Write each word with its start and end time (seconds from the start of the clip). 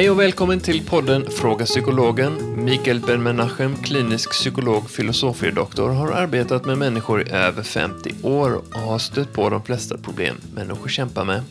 Hej 0.00 0.10
och 0.10 0.20
välkommen 0.20 0.60
till 0.60 0.86
podden 0.86 1.30
Fråga 1.30 1.64
Psykologen. 1.64 2.64
Mikael 2.64 3.00
Ben-Menachem, 3.00 3.76
klinisk 3.76 4.30
psykolog, 4.30 4.90
filosofie-doktor, 4.90 5.88
har 5.88 6.12
arbetat 6.12 6.64
med 6.64 6.78
människor 6.78 7.28
i 7.28 7.30
över 7.30 7.62
50 7.62 8.10
år 8.22 8.62
och 8.74 8.80
har 8.80 8.98
stött 8.98 9.32
på 9.32 9.50
de 9.50 9.62
flesta 9.62 9.98
problem 9.98 10.36
människor 10.54 10.88
kämpar 10.88 11.24
med. 11.24 11.42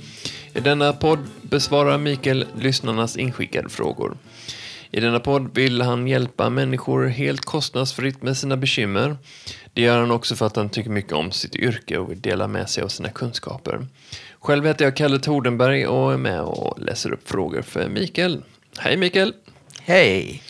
I 0.54 0.59
denna 0.59 0.93
podd 0.93 1.20
besvarar 1.41 1.97
Mikael 1.97 2.46
lyssnarnas 2.55 3.18
inskickade 3.18 3.70
frågor. 3.70 4.18
I 4.91 5.00
denna 5.00 5.20
podd 5.20 5.55
vill 5.55 5.81
han 5.81 6.07
hjälpa 6.07 6.50
människor 6.50 7.07
helt 7.07 7.45
kostnadsfritt 7.45 8.23
med 8.23 8.38
sina 8.38 8.57
bekymmer. 8.57 9.18
Det 9.73 9.81
gör 9.81 10.00
han 10.00 10.11
också 10.11 10.36
för 10.36 10.45
att 10.45 10.55
han 10.55 10.70
tycker 10.70 10.89
mycket 10.89 11.14
om 11.14 11.31
sitt 11.31 11.56
yrke 11.56 11.97
och 11.97 12.11
vill 12.11 12.21
dela 12.21 12.47
med 12.47 12.70
sig 12.70 12.84
av 12.84 12.87
sina 12.87 13.09
kunskaper. 13.09 13.87
Själv 14.42 14.66
heter 14.66 14.86
jag 14.86 14.96
Kalle 14.96 15.20
Tordenberg 15.20 15.88
och 15.88 16.14
är 16.14 16.18
med 16.18 16.42
och 16.42 16.79
läser 16.79 17.14
upp 17.14 17.29
frågor 17.29 17.61
för 17.61 17.89
Mikael. 17.89 18.43
Hej 18.78 18.98
Mikael! 18.98 19.34
Hej! 19.82 20.43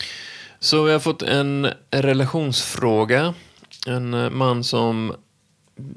Så 0.58 0.82
vi 0.82 0.92
har 0.92 0.98
fått 0.98 1.22
en 1.22 1.68
relationsfråga. 1.90 3.34
En 3.86 4.36
man 4.36 4.64
som 4.64 5.14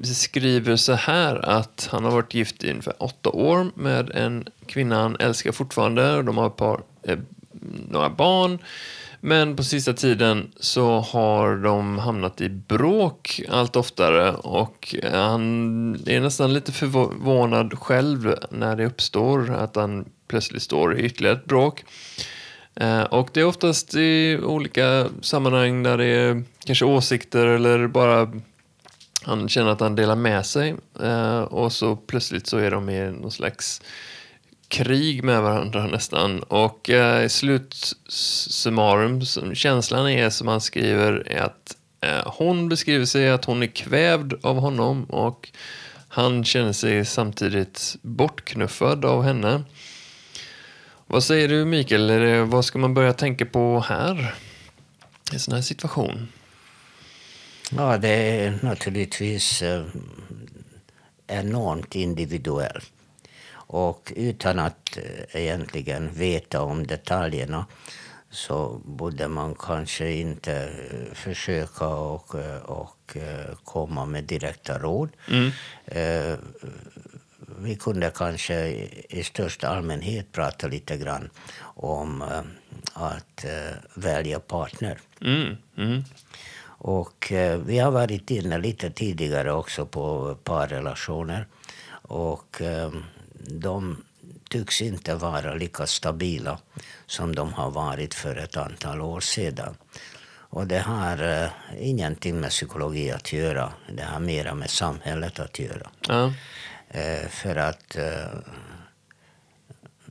skriver 0.02 0.76
så 0.76 0.92
här 0.92 1.48
att 1.48 1.88
han 1.90 2.04
har 2.04 2.10
varit 2.10 2.34
gift 2.34 2.64
i 2.64 2.70
ungefär 2.70 2.94
åtta 2.98 3.30
år 3.30 3.70
med 3.74 4.10
en 4.10 4.44
kvinna 4.66 5.02
han 5.02 5.16
älskar 5.20 5.52
fortfarande. 5.52 6.22
De 6.22 6.38
har 6.38 6.46
ett 6.46 6.56
par, 6.56 6.82
eh, 7.02 7.18
några 7.90 8.10
barn. 8.10 8.58
Men 9.26 9.56
på 9.56 9.64
sista 9.64 9.92
tiden 9.92 10.52
så 10.60 11.00
har 11.00 11.56
de 11.56 11.98
hamnat 11.98 12.40
i 12.40 12.48
bråk 12.48 13.40
allt 13.48 13.76
oftare 13.76 14.32
och 14.32 14.94
eh, 15.02 15.20
han 15.20 15.94
är 16.06 16.20
nästan 16.20 16.52
lite 16.52 16.72
förvånad 16.72 17.78
själv 17.78 18.34
när 18.50 18.76
det 18.76 18.86
uppstår 18.86 19.54
att 19.54 19.76
han 19.76 20.04
plötsligt 20.28 20.62
står 20.62 20.98
i 20.98 21.02
ytterligare 21.02 21.36
ett 21.36 21.44
bråk. 21.44 21.84
Eh, 22.74 23.02
och 23.02 23.28
det 23.32 23.40
är 23.40 23.44
oftast 23.44 23.94
i 23.94 24.38
olika 24.42 25.06
sammanhang 25.20 25.82
där 25.82 25.98
det 25.98 26.06
är 26.06 26.42
kanske 26.64 26.84
åsikter 26.84 27.46
eller 27.46 27.86
bara 27.86 28.32
han 29.22 29.48
känner 29.48 29.70
att 29.70 29.80
han 29.80 29.96
delar 29.96 30.16
med 30.16 30.46
sig 30.46 30.74
eh, 31.02 31.40
och 31.40 31.72
så 31.72 31.96
plötsligt 31.96 32.46
så 32.46 32.58
är 32.58 32.70
de 32.70 32.88
i 32.88 33.10
någon 33.10 33.30
slags 33.30 33.82
krig 34.74 35.24
med 35.24 35.42
varandra 35.42 35.86
nästan. 35.86 36.42
Och 36.42 36.90
eh, 36.90 37.28
slutsummarum, 37.28 39.24
känslan 39.54 40.08
är 40.08 40.30
som 40.30 40.48
han 40.48 40.60
skriver, 40.60 41.22
är 41.26 41.40
att 41.42 41.76
eh, 42.00 42.32
hon 42.32 42.68
beskriver 42.68 43.06
sig 43.06 43.30
att 43.30 43.44
hon 43.44 43.62
är 43.62 43.66
kvävd 43.66 44.34
av 44.42 44.56
honom 44.56 45.04
och 45.04 45.50
han 46.08 46.44
känner 46.44 46.72
sig 46.72 47.04
samtidigt 47.04 47.96
bortknuffad 48.02 49.04
av 49.04 49.22
henne. 49.22 49.62
Vad 51.06 51.24
säger 51.24 51.48
du 51.48 51.64
Mikael, 51.64 52.06
det, 52.06 52.44
vad 52.44 52.64
ska 52.64 52.78
man 52.78 52.94
börja 52.94 53.12
tänka 53.12 53.46
på 53.46 53.80
här? 53.88 54.34
I 55.32 55.34
en 55.34 55.40
sån 55.40 55.54
här 55.54 55.62
situation? 55.62 56.28
Ja, 57.70 57.98
det 57.98 58.08
är 58.08 58.58
naturligtvis 58.62 59.62
eh, 59.62 59.84
enormt 61.26 61.94
individuellt. 61.94 62.90
Och 63.74 64.12
utan 64.16 64.58
att 64.58 64.96
eh, 64.96 65.42
egentligen 65.42 66.10
veta 66.12 66.62
om 66.62 66.86
detaljerna 66.86 67.66
så 68.30 68.80
borde 68.84 69.28
man 69.28 69.54
kanske 69.54 70.12
inte 70.12 70.52
eh, 70.54 71.14
försöka 71.14 71.86
och, 71.88 72.34
eh, 72.34 72.62
och 72.62 73.16
komma 73.64 74.06
med 74.06 74.24
direkta 74.24 74.78
råd. 74.78 75.08
Mm. 75.30 75.50
Vi 77.58 77.76
kunde 77.76 78.10
kanske 78.14 78.68
i 79.08 79.22
största 79.24 79.68
allmänhet 79.68 80.32
prata 80.32 80.66
lite 80.66 80.96
grann 80.96 81.30
om 81.64 82.24
att 82.92 83.44
välja 83.94 84.40
partner. 84.40 84.98
Mm. 85.20 85.56
Mm. 85.76 86.04
Och 86.66 87.32
vi 87.64 87.78
har 87.78 87.90
varit 87.90 88.30
inne 88.30 88.58
lite 88.58 88.90
tidigare 88.90 89.52
också 89.52 89.86
på 89.86 90.36
parrelationer. 90.44 91.46
Och 92.02 92.62
de 93.48 94.04
tycks 94.50 94.82
inte 94.82 95.14
vara 95.14 95.54
lika 95.54 95.86
stabila 95.86 96.58
som 97.06 97.34
de 97.34 97.52
har 97.52 97.70
varit 97.70 98.14
för 98.14 98.36
ett 98.36 98.56
antal 98.56 99.00
år 99.00 99.20
sedan. 99.20 99.76
Och 100.54 100.66
det 100.66 100.78
har 100.78 101.22
uh, 101.22 101.48
ingenting 101.78 102.40
med 102.40 102.50
psykologi 102.50 103.10
att 103.10 103.32
göra. 103.32 103.72
Det 103.92 104.02
har 104.02 104.20
mera 104.20 104.54
med 104.54 104.70
samhället 104.70 105.38
att 105.38 105.58
göra. 105.58 105.90
Ja. 106.08 106.24
Uh, 106.94 107.28
för 107.28 107.56
att 107.56 107.96
uh, 107.98 108.40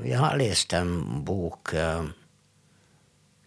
jag 0.03 0.19
har 0.19 0.37
läst 0.37 0.73
en 0.73 1.23
bok 1.23 1.69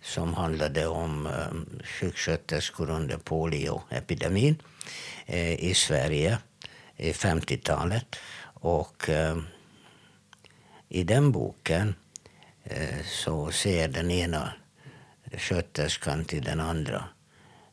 som 0.03 0.35
handlade 0.35 0.87
om 0.87 1.27
uh, 1.27 1.85
sjuksköterskor 1.85 2.91
under 2.91 3.17
polioepidemin 3.17 4.63
i 5.59 5.75
Sverige 5.75 6.39
i 6.97 7.13
50-talet. 7.13 8.17
Och 8.61 9.11
i 10.89 11.05
den 11.05 11.33
boken 11.33 11.95
eh, 12.65 13.05
så 13.05 13.51
säger 13.51 13.89
den 13.89 14.11
ena 14.11 14.53
sköterskan 15.33 16.25
till 16.25 16.43
den 16.43 16.61
andra. 16.61 17.05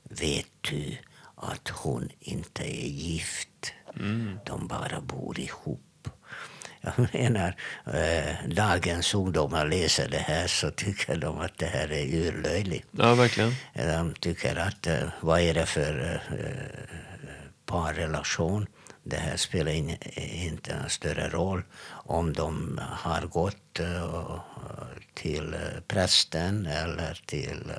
Vet 0.04 0.48
du 0.62 0.98
att 1.36 1.70
hon 1.70 2.10
inte 2.20 2.64
är 2.64 2.88
gift? 2.88 3.74
Mm. 4.00 4.40
De 4.46 4.68
bara 4.68 5.02
bor 5.02 5.40
ihop. 5.40 6.10
Jag 6.82 7.14
menar, 7.14 7.56
eh, 7.94 8.50
dagens 8.50 9.14
ungdomar 9.14 9.66
läser 9.66 10.10
det 10.10 10.18
här 10.18 10.48
så 10.48 10.72
tycker 10.72 11.18
de 11.18 11.40
att 11.40 11.58
det 11.58 11.66
här 11.66 11.92
är 11.92 12.16
urlöjligt. 12.16 12.88
Ja, 12.92 13.16
verkligen. 13.16 13.56
De 13.74 14.14
tycker 14.14 14.56
att, 14.56 14.88
eh, 14.88 15.04
vad 15.22 15.40
är 15.40 15.54
det 15.54 15.66
för 15.66 16.22
eh, 16.32 16.94
parrelation? 17.66 18.68
Det 19.04 19.18
här 19.18 19.38
spelar 19.38 19.72
in, 19.72 19.98
inte 20.16 20.76
någon 20.76 20.90
större 20.90 21.30
roll 21.30 21.64
om 21.90 22.34
de 22.34 22.80
har 22.92 23.22
gått 23.22 23.80
uh, 23.80 24.40
till 25.14 25.56
prästen 25.88 26.66
eller 26.66 27.22
till 27.26 27.74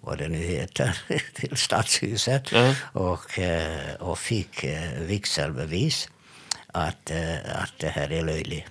vad 0.00 0.18
det 0.18 0.28
nu 0.28 0.38
heter, 0.38 0.98
till 1.34 1.56
stadshuset 1.56 2.52
mm. 2.52 2.74
och, 2.92 3.38
och 3.98 4.18
fick 4.18 4.64
vigselbevis 4.98 6.08
att, 6.66 7.10
att 7.46 7.72
det 7.78 7.88
här 7.88 8.12
är 8.12 8.22
löjligt. 8.22 8.64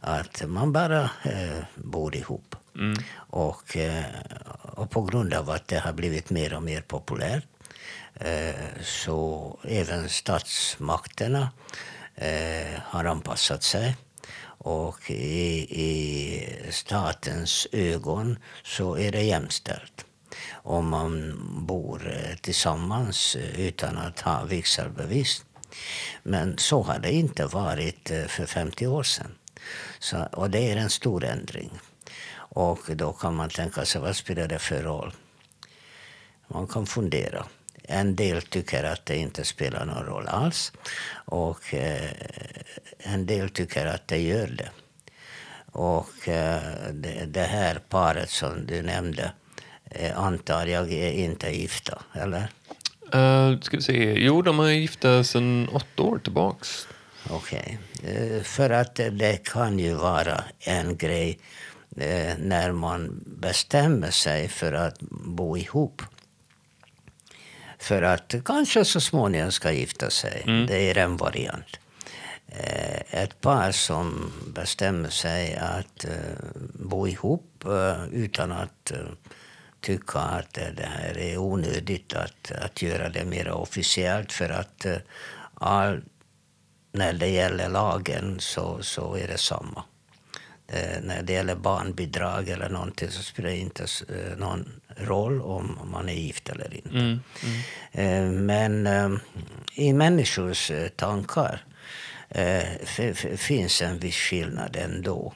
Att 0.00 0.42
man 0.46 0.72
bara 0.72 1.10
bor 1.74 2.16
ihop. 2.16 2.56
Mm. 2.74 2.98
Och, 3.14 3.76
och 4.62 4.90
på 4.90 5.02
grund 5.02 5.34
av 5.34 5.50
att 5.50 5.68
det 5.68 5.78
har 5.78 5.92
blivit 5.92 6.30
mer 6.30 6.54
och 6.54 6.62
mer 6.62 6.80
populärt 6.80 7.55
Eh, 7.55 7.55
Eh, 8.20 8.82
så 8.82 9.58
även 9.64 10.08
statsmakterna 10.08 11.50
eh, 12.14 12.80
har 12.82 13.04
anpassat 13.04 13.62
sig. 13.62 13.96
Och 14.58 15.10
i, 15.10 15.58
i 15.82 16.48
statens 16.70 17.66
ögon 17.72 18.38
så 18.64 18.98
är 18.98 19.12
det 19.12 19.22
jämställt 19.22 20.04
om 20.52 20.88
man 20.88 21.38
bor 21.66 22.12
eh, 22.12 22.36
tillsammans 22.36 23.36
eh, 23.36 23.60
utan 23.60 23.96
att 23.98 24.20
ha 24.20 24.44
vigselbevis. 24.44 25.44
Men 26.22 26.58
så 26.58 26.82
har 26.82 26.98
det 26.98 27.12
inte 27.12 27.46
varit 27.46 28.08
för 28.28 28.46
50 28.46 28.86
år 28.86 29.02
sedan. 29.02 29.34
Så, 29.98 30.28
och 30.32 30.50
det 30.50 30.70
är 30.72 30.76
en 30.76 30.90
stor 30.90 31.24
ändring. 31.24 31.70
Och 32.36 32.80
då 32.88 33.12
kan 33.12 33.34
man 33.34 33.48
tänka 33.48 33.84
sig, 33.84 34.00
vad 34.00 34.16
spelar 34.16 34.48
det 34.48 34.58
för 34.58 34.82
roll? 34.82 35.12
Man 36.48 36.66
kan 36.66 36.86
fundera. 36.86 37.46
En 37.86 38.16
del 38.16 38.42
tycker 38.42 38.84
att 38.84 39.06
det 39.06 39.16
inte 39.16 39.44
spelar 39.44 39.84
någon 39.84 40.04
roll 40.04 40.28
alls. 40.28 40.72
Och 41.24 41.74
eh, 41.74 42.10
en 42.98 43.26
del 43.26 43.50
tycker 43.50 43.86
att 43.86 44.08
det 44.08 44.18
gör 44.18 44.46
det. 44.46 44.70
Och 45.72 46.28
eh, 46.28 46.60
det, 46.92 47.24
det, 47.26 47.44
här 47.44 47.78
paret 47.88 48.30
som 48.30 48.66
du 48.66 48.82
nämnde 48.82 49.32
eh, 49.90 50.18
antar 50.18 50.66
jag 50.66 50.92
är 50.92 51.10
inte 51.10 51.50
gifta, 51.50 52.02
eller? 52.12 52.48
Uh, 53.14 53.60
ska 53.60 53.76
vi 53.76 53.82
se. 53.82 54.14
Jo, 54.18 54.42
de 54.42 54.60
är 54.60 54.70
gifta 54.70 55.24
sedan 55.24 55.68
åtta 55.72 56.02
år 56.02 56.18
tillbaks. 56.18 56.88
Okej. 57.30 57.78
Okay. 57.98 58.36
Uh, 58.36 58.42
för 58.42 58.70
att 58.70 58.94
det 58.94 59.44
kan 59.44 59.78
ju 59.78 59.94
vara 59.94 60.44
en 60.58 60.96
grej 60.96 61.38
uh, 61.96 62.34
när 62.38 62.72
man 62.72 63.24
bestämmer 63.26 64.10
sig 64.10 64.48
för 64.48 64.72
att 64.72 65.00
bo 65.10 65.56
ihop 65.56 66.02
för 67.86 68.02
att 68.02 68.34
kanske 68.44 68.84
så 68.84 69.00
småningom 69.00 69.52
ska 69.52 69.72
gifta 69.72 70.10
sig. 70.10 70.42
Mm. 70.46 70.66
Det 70.66 70.90
är 70.90 70.98
en 70.98 71.16
variant. 71.16 71.80
Eh, 72.46 73.22
ett 73.22 73.40
par 73.40 73.72
som 73.72 74.32
bestämmer 74.54 75.08
sig 75.08 75.56
att 75.56 76.04
eh, 76.04 76.10
bo 76.74 77.08
ihop 77.08 77.64
eh, 77.64 78.04
utan 78.12 78.52
att 78.52 78.92
tycka 79.80 80.18
att 80.18 80.54
det 80.54 80.88
här 80.98 81.18
är 81.18 81.38
onödigt 81.38 82.14
att, 82.14 82.52
att 82.62 82.82
göra 82.82 83.08
det 83.08 83.24
mer 83.24 83.48
officiellt 83.48 84.32
för 84.32 84.50
att 84.50 84.86
all, 85.54 86.02
när 86.92 87.12
det 87.12 87.28
gäller 87.28 87.68
lagen 87.68 88.40
så, 88.40 88.82
så 88.82 89.16
är 89.16 89.28
det 89.28 89.38
samma. 89.38 89.84
Eh, 90.68 91.02
när 91.02 91.22
det 91.22 91.32
gäller 91.32 91.54
barnbidrag 91.54 92.48
eller 92.48 92.68
någonting 92.68 93.10
så 93.10 93.22
spelar 93.22 93.50
det 93.50 93.56
inte 93.56 93.82
eh, 93.82 94.38
någon 94.38 94.80
roll 94.96 95.42
om 95.42 95.78
man 95.92 96.08
är 96.08 96.12
gift 96.12 96.48
eller 96.48 96.74
inte. 96.74 96.88
Mm, 96.88 97.20
mm. 97.92 98.32
Eh, 98.32 98.40
men 98.40 98.86
eh, 98.86 99.18
i 99.74 99.92
människors 99.92 100.72
tankar 100.96 101.64
finns 103.36 103.82
en 103.82 103.98
viss 103.98 104.16
skillnad 104.16 104.76
ändå. 104.76 105.34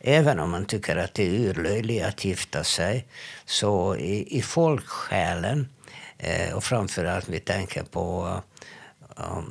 Även 0.00 0.40
om 0.40 0.50
man 0.50 0.64
tycker 0.64 0.96
att 0.96 1.14
det 1.14 1.22
är 1.22 1.30
urlöjligt 1.30 2.04
att 2.04 2.24
gifta 2.24 2.64
sig, 2.64 3.06
så 3.44 3.96
i, 3.96 4.38
i 4.38 4.42
folksjälen, 4.42 5.68
och 6.54 6.64
framförallt 6.64 7.28
vi 7.28 7.40
tänker 7.40 7.82
på 7.82 8.40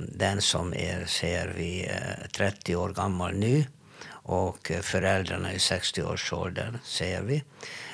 den 0.08 0.42
som 0.42 0.74
är, 0.74 1.06
säger 1.06 1.54
vi, 1.58 1.92
30 2.38 2.76
år 2.76 2.90
gammal 2.90 3.34
nu, 3.34 3.66
och 4.26 4.72
föräldrarna 4.82 5.54
i 5.54 5.58
60-årsåldern, 5.58 6.78
säger 6.84 7.22
vi. 7.22 7.44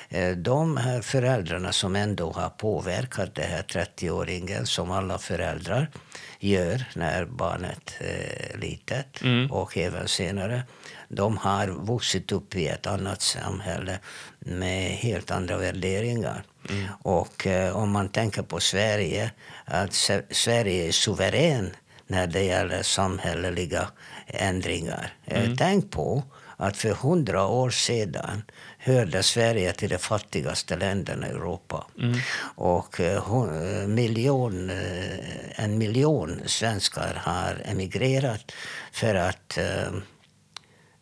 Eh, 0.08 0.36
de 0.36 0.76
här 0.76 1.02
föräldrarna 1.02 1.72
som 1.72 1.96
ändå 1.96 2.32
har 2.32 2.48
påverkat 2.48 3.34
den 3.34 3.50
här 3.50 3.62
30-åringen, 3.62 4.64
som 4.64 4.90
alla 4.90 5.18
föräldrar 5.18 5.90
gör 6.38 6.84
när 6.94 7.24
barnet 7.24 7.94
är 8.00 8.58
litet 8.58 9.22
mm. 9.22 9.50
och 9.50 9.78
även 9.78 10.08
senare. 10.08 10.62
De 11.08 11.36
har 11.36 11.66
vuxit 11.66 12.32
upp 12.32 12.56
i 12.56 12.68
ett 12.68 12.86
annat 12.86 13.22
samhälle 13.22 13.98
med 14.38 14.90
helt 14.90 15.30
andra 15.30 15.56
värderingar. 15.56 16.42
Mm. 16.70 16.88
Och 17.02 17.46
eh, 17.46 17.76
om 17.76 17.90
man 17.90 18.08
tänker 18.08 18.42
på 18.42 18.60
Sverige, 18.60 19.30
att 19.64 19.94
Sverige 20.30 20.88
är 20.88 20.92
suverän 20.92 21.70
när 22.06 22.26
det 22.26 22.42
gäller 22.42 22.82
samhälleliga 22.82 23.88
ändringar. 24.32 25.12
Eh, 25.24 25.44
mm. 25.44 25.56
Tänk 25.56 25.90
på 25.90 26.22
att 26.56 26.76
för 26.76 26.90
hundra 26.90 27.46
år 27.46 27.70
sedan 27.70 28.42
hörde 28.78 29.22
Sverige 29.22 29.72
till 29.72 29.90
de 29.90 29.98
fattigaste 29.98 30.76
länderna 30.76 31.26
i 31.26 31.30
Europa. 31.30 31.86
Mm. 31.98 32.18
Och 32.54 33.00
uh, 33.00 33.86
miljon, 33.86 34.70
uh, 34.70 35.60
en 35.62 35.78
miljon 35.78 36.40
svenskar 36.46 37.14
har 37.24 37.62
emigrerat 37.64 38.52
för 38.92 39.14
att 39.14 39.58
uh, 39.58 39.98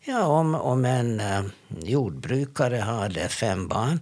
Ja, 0.03 0.25
om, 0.25 0.55
om 0.55 0.85
en 0.85 1.21
jordbrukare 1.69 2.77
hade 2.77 3.29
fem 3.29 3.67
barn 3.67 3.99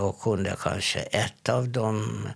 och 0.00 0.20
kunde 0.20 0.56
kanske 0.60 1.00
ett 1.00 1.48
av 1.48 1.68
dem 1.68 2.28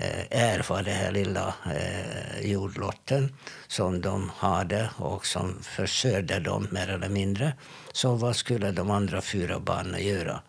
Eh, 0.00 0.26
ärva 0.30 0.82
den 0.82 0.94
här 0.94 1.12
lilla 1.12 1.54
eh, 1.66 2.50
jordlotten 2.50 3.32
som 3.68 4.00
de 4.00 4.30
hade 4.36 4.90
och 4.96 5.26
som 5.26 5.62
försörjde 5.62 6.40
dem 6.40 6.68
mer 6.70 6.88
eller 6.88 7.08
mindre. 7.08 7.52
Så 7.92 8.14
vad 8.14 8.36
skulle 8.36 8.70
de 8.70 8.90
andra 8.90 9.20
fyra 9.20 9.60
barnen 9.60 10.06
göra? 10.06 10.40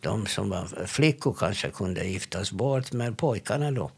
De 0.00 0.26
som 0.26 0.50
var 0.50 0.86
flickor 0.86 1.36
kanske 1.38 1.70
kunde 1.70 2.04
giftas 2.04 2.52
bort, 2.52 2.92
men 2.92 3.14
pojkarna 3.14 3.70
då? 3.70 3.90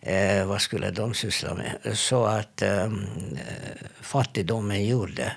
Eh, 0.00 0.46
vad 0.46 0.60
skulle 0.60 0.90
de 0.90 1.14
syssla 1.14 1.54
med? 1.54 1.98
Så 1.98 2.24
att 2.24 2.62
ehm, 2.62 3.06
eh, 3.32 3.86
fattigdomen 4.00 4.86
gjorde 4.86 5.32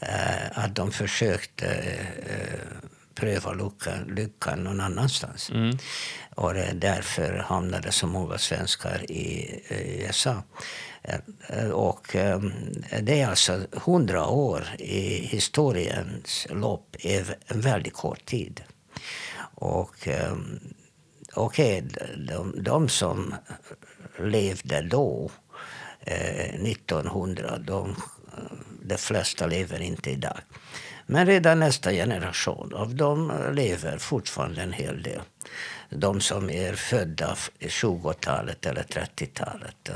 eh, 0.00 0.58
att 0.58 0.74
de 0.74 0.92
försökte 0.92 1.66
eh, 1.66 2.81
pröva 3.14 3.52
lyckan, 3.52 4.14
lyckan 4.16 4.64
någon 4.64 4.80
annanstans. 4.80 5.50
Mm. 5.50 5.78
Och 6.34 6.54
därför 6.74 7.44
hamnade 7.48 7.92
så 7.92 8.06
många 8.06 8.38
svenskar 8.38 9.10
i 9.10 9.60
USA. 9.70 10.42
Och 11.72 12.16
ehm, 12.16 12.52
det 13.02 13.20
är 13.20 13.28
alltså 13.28 13.60
hundra 13.72 14.26
år 14.26 14.64
i 14.78 15.26
historiens 15.26 16.46
lopp, 16.50 16.96
är 16.98 17.36
en 17.46 17.60
väldigt 17.60 17.94
kort 17.94 18.24
tid. 18.24 18.62
Och 19.54 20.08
ehm, 20.08 20.60
okej, 21.34 21.82
okay, 21.82 22.16
de, 22.16 22.62
de 22.62 22.88
som 22.88 23.34
levde 24.18 24.82
då, 24.82 25.30
1900, 26.04 27.48
eh, 27.48 27.58
de, 27.58 27.96
de 28.82 28.96
flesta 28.96 29.46
lever 29.46 29.82
inte 29.82 30.10
idag. 30.10 30.38
Men 31.06 31.26
redan 31.26 31.60
nästa 31.60 31.92
generation 31.92 32.74
av 32.74 32.94
dem 32.94 33.32
lever 33.52 33.98
fortfarande 33.98 34.62
en 34.62 34.72
hel 34.72 35.02
del 35.02 35.20
de 35.96 36.20
som 36.20 36.50
är 36.50 36.74
födda 36.74 37.36
i 37.58 37.66
20-talet 37.66 38.66
eller 38.66 38.82
30-talet. 38.82 39.88
Eh, 39.88 39.94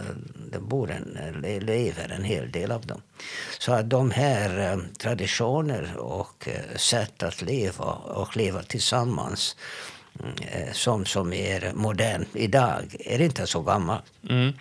Det 0.53 0.58
bor 0.58 0.91
en, 0.91 1.19
lever 1.61 2.08
en 2.08 2.25
hel 2.25 2.50
del 2.50 2.73
av 2.73 2.87
dem. 2.87 3.03
Så 3.58 3.73
att 3.73 3.91
de 3.91 4.11
här 4.11 4.73
eh, 4.73 4.79
traditioner 4.99 5.97
och 5.97 6.49
eh, 6.49 6.76
sätt 6.76 7.23
att 7.23 7.43
leva 7.43 7.85
och 7.94 8.37
leva 8.37 8.62
tillsammans 8.62 9.56
mm, 10.20 10.35
som, 10.73 11.05
som 11.06 11.32
är 11.32 11.73
modern 11.75 12.25
idag 12.32 12.97
är 13.00 13.20
inte 13.20 13.47
så 13.47 13.61
gammal. 13.62 14.00
Mm. 14.29 14.53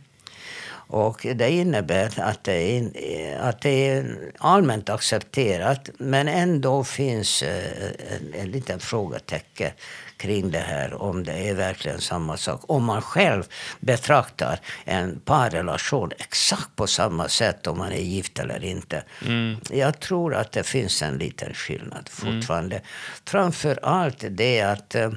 Och 0.88 1.26
det 1.36 1.52
innebär 1.52 2.20
att 2.20 2.44
det, 2.44 2.78
är, 2.78 3.40
att 3.40 3.62
det 3.62 3.90
är 3.90 4.18
allmänt 4.38 4.90
accepterat 4.90 5.90
men 5.98 6.28
ändå 6.28 6.84
finns 6.84 7.44
en, 7.44 8.34
en 8.34 8.52
liten 8.52 8.80
frågetecken 8.80 9.72
kring 10.18 10.52
det 10.52 10.60
här 10.60 11.02
om 11.02 11.24
det 11.24 11.50
är 11.50 11.54
verkligen 11.54 12.02
samma 12.02 12.38
sak. 12.38 12.62
Om 12.68 12.84
man 12.84 13.02
själv 13.02 13.44
betraktar 13.80 14.60
en 14.86 15.20
parrelation 15.20 16.12
exakt 16.18 16.76
på 16.76 16.88
samma 16.88 17.30
sätt 17.30 17.68
om 17.68 17.78
man 17.78 17.92
är 17.92 18.02
gift 18.02 18.40
eller 18.40 18.64
inte. 18.64 19.04
Mm. 19.26 19.60
Jag 19.70 20.00
tror 20.00 20.36
att 20.36 20.52
det 20.52 20.64
finns 20.64 21.02
en 21.02 21.18
liten 21.18 21.54
skillnad 21.54 22.10
fortfarande. 22.10 22.76
Mm. 22.76 22.88
Framför 23.26 23.80
allt 23.84 24.24
det 24.30 24.62
att 24.62 24.96
eh, 24.96 25.12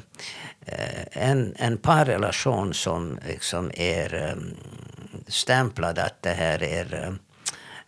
en, 1.12 1.54
en 1.58 1.76
parrelation 1.78 2.74
som 2.74 3.18
liksom 3.28 3.70
är 3.74 4.14
eh, 4.14 4.36
stämplad 5.28 5.98
att 5.98 6.22
det 6.22 6.30
här 6.30 6.62
är 6.62 7.18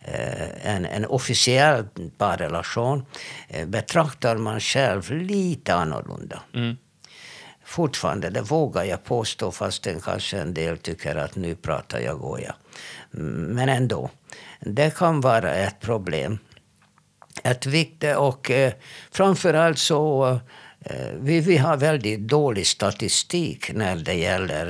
eh, 0.01 0.75
en, 0.75 0.85
en 0.85 1.05
officiell 1.05 1.85
parrelation 2.17 3.05
eh, 3.47 3.67
betraktar 3.67 4.37
man 4.37 4.59
själv 4.59 5.11
lite 5.11 5.73
annorlunda. 5.73 6.41
Mm 6.53 6.77
fortfarande, 7.71 8.29
det 8.29 8.41
vågar 8.41 8.83
jag 8.83 9.03
påstå 9.03 9.51
fastän 9.51 10.01
kanske 10.01 10.37
en 10.37 10.53
del 10.53 10.77
tycker 10.77 11.15
att 11.15 11.35
nu 11.35 11.55
pratar 11.55 11.99
jag 11.99 12.19
goja. 12.19 12.55
Men 13.11 13.69
ändå, 13.69 14.09
det 14.59 14.95
kan 14.95 15.21
vara 15.21 15.53
ett 15.53 15.79
problem. 15.79 16.39
Ett 17.43 17.65
viktigt, 17.65 18.17
och 18.17 18.51
eh, 18.51 18.73
framförallt 19.11 19.79
så 19.79 20.39
vi, 21.19 21.39
vi 21.39 21.57
har 21.57 21.77
väldigt 21.77 22.19
dålig 22.19 22.67
statistik 22.67 23.73
när 23.73 23.95
det 23.95 24.13
gäller 24.13 24.67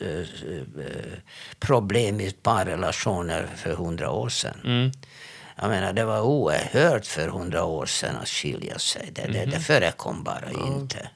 eh, 0.00 0.08
eh 0.08 1.18
problem 1.58 2.20
i 2.20 2.30
parrelationer 2.30 3.46
för 3.56 3.72
hundra 3.72 4.10
år 4.10 4.28
sedan. 4.28 4.60
Mm. 4.64 4.90
Jag 5.56 5.68
menar, 5.68 5.92
det 5.92 6.04
var 6.04 6.20
oerhört 6.20 7.06
för 7.06 7.28
hundra 7.28 7.64
år 7.64 7.86
sedan 7.86 8.16
att 8.16 8.28
skilja 8.28 8.78
sig. 8.78 9.10
Det, 9.12 9.22
mm 9.22 9.32
det, 9.32 9.44
det 9.44 9.56
mhm. 9.56 9.60
förekom 9.60 10.24
bara 10.24 10.48
mm. 10.48 10.66
inte. 10.66 11.10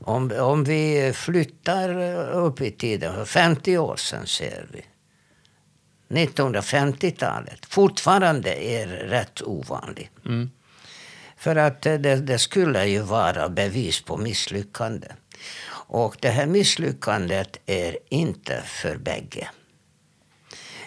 Om, 0.00 0.32
om 0.40 0.64
vi 0.64 1.12
flyttar 1.14 2.18
upp 2.32 2.60
i 2.60 2.70
tiden, 2.70 3.14
för 3.14 3.24
50 3.24 3.78
år 3.78 3.96
sedan 3.96 4.26
ser 4.26 4.66
vi. 4.72 4.84
1950-talet 6.08 7.66
fortfarande 7.66 8.64
är 8.64 8.86
rätt 8.86 9.42
ovanligt. 9.42 10.10
Mm. 10.26 10.50
För 11.38 11.56
att 11.56 11.82
det, 11.82 11.98
det, 11.98 12.38
skulle 12.38 12.86
ju 12.86 13.00
vara 13.00 13.48
bevis 13.48 14.00
på 14.00 14.16
misslyckande. 14.16 15.06
Och 15.70 16.16
det 16.20 16.28
här 16.28 16.46
misslyckandet 16.46 17.56
är 17.66 17.98
inte 18.08 18.62
för 18.64 18.96
bägge. 18.96 19.48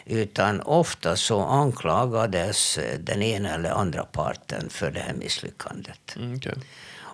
Utan 0.05 0.61
ofta 0.61 1.15
så 1.15 1.41
anklagades 1.41 2.79
den 2.99 3.21
ena 3.21 3.55
eller 3.55 3.69
andra 3.69 4.03
parten 4.03 4.69
för 4.69 4.91
det 4.91 4.99
här 4.99 5.13
misslyckandet. 5.13 6.15
Mm, 6.15 6.35
okay 6.35 6.55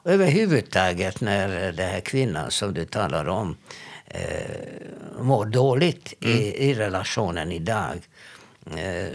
överhuvudtaget 0.07 1.21
när 1.21 1.71
den 1.71 1.89
här 1.89 1.99
kvinnan 1.99 2.51
som 2.51 2.73
du 2.73 2.85
talar 2.85 3.27
om 3.27 3.57
eh, 4.05 5.21
mår 5.21 5.45
dåligt 5.45 6.13
mm. 6.21 6.37
i, 6.37 6.69
i 6.69 6.73
relationen 6.73 7.51
idag 7.51 8.07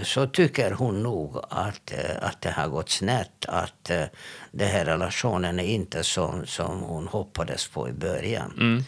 så 0.03 0.27
tycker 0.27 0.71
hon 0.71 1.03
nog 1.03 1.37
att, 1.49 1.93
eh, 1.93 2.17
att 2.21 2.41
det 2.41 2.51
har 2.51 2.69
gått 2.69 2.91
snett. 2.91 3.45
Att 3.49 3.91
eh, 3.91 4.05
den 4.51 4.69
här 4.69 4.85
relationen 4.85 5.61
är 5.61 5.65
inte 5.65 6.05
som, 6.05 6.47
som 6.47 6.81
hon 6.81 7.09
hoppades 7.09 7.69
på 7.69 7.89
i 7.89 7.93
början. 7.93 8.53
Mm. 8.61 8.85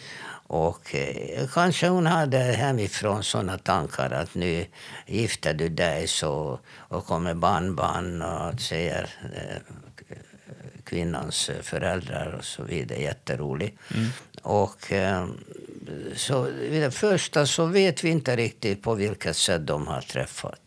Och 0.46 0.94
eh, 0.94 1.48
kanske 1.54 1.88
hon 1.88 2.06
hade 2.06 2.38
hemifrån 2.38 3.22
såna 3.22 3.58
tankar 3.58 4.10
att 4.10 4.34
nu 4.34 4.66
gifter 5.06 5.54
du 5.54 5.68
dig 5.68 6.08
så, 6.08 6.58
och 6.76 7.06
kommer 7.06 7.34
barnbarn 7.34 8.22
och 8.22 8.60
säger 8.60 9.10
eh, 9.36 9.56
kvinnans 10.84 11.50
föräldrar 11.62 12.34
och 12.38 12.44
så 12.44 12.62
vidare. 12.62 13.00
Jätterolig. 13.00 13.78
Mm. 13.94 14.08
Och 14.42 14.92
eh, 14.92 15.26
så 16.16 16.48
i 16.48 16.80
det 16.80 16.90
första 16.90 17.46
så 17.46 17.66
vet 17.66 18.04
vi 18.04 18.10
inte 18.10 18.36
riktigt 18.36 18.82
på 18.82 18.94
vilket 18.94 19.36
sätt 19.36 19.66
de 19.66 19.86
har 19.86 20.00
träffat. 20.00 20.60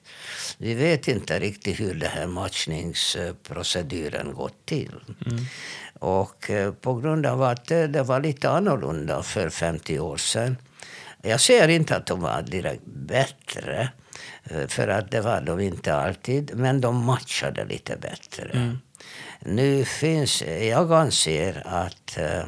Vi 0.57 0.73
vet 0.73 1.07
inte 1.07 1.39
riktigt 1.39 1.79
hur 1.79 1.93
den 1.93 2.11
här 2.11 2.27
matchningsproceduren 2.27 4.33
gått 4.33 4.65
till. 4.65 4.95
Mm. 5.25 5.45
Och 5.99 6.49
eh, 6.49 6.73
på 6.73 6.93
grund 6.93 7.25
av 7.25 7.43
att 7.43 7.67
det 7.67 8.03
var 8.03 8.21
lite 8.21 8.49
annorlunda 8.49 9.23
för 9.23 9.49
50 9.49 9.99
år 9.99 10.17
sedan. 10.17 10.57
Jag 11.21 11.41
säger 11.41 11.67
inte 11.67 11.95
att 11.95 12.05
de 12.05 12.21
var 12.21 12.41
direkt 12.41 12.85
bättre. 12.85 13.89
Eh, 14.43 14.67
för 14.67 14.87
att 14.87 15.11
det 15.11 15.21
var 15.21 15.41
de 15.41 15.59
inte 15.59 15.95
alltid. 15.95 16.51
Men 16.55 16.81
de 16.81 17.05
matchade 17.05 17.65
lite 17.65 17.97
bättre. 17.97 18.49
Mm. 18.53 18.77
Nu 19.39 19.85
finns, 19.85 20.41
jag 20.41 20.93
anser 20.93 21.63
att 21.65 22.17
eh, 22.17 22.43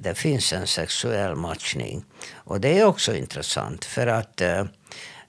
det 0.00 0.14
finns 0.14 0.52
en 0.52 0.66
sexuell 0.66 1.34
matchning. 1.34 2.04
Och 2.34 2.60
det 2.60 2.78
är 2.78 2.84
också 2.84 3.14
intressant. 3.14 3.84
För 3.84 4.06
att 4.06 4.40
eh, 4.40 4.60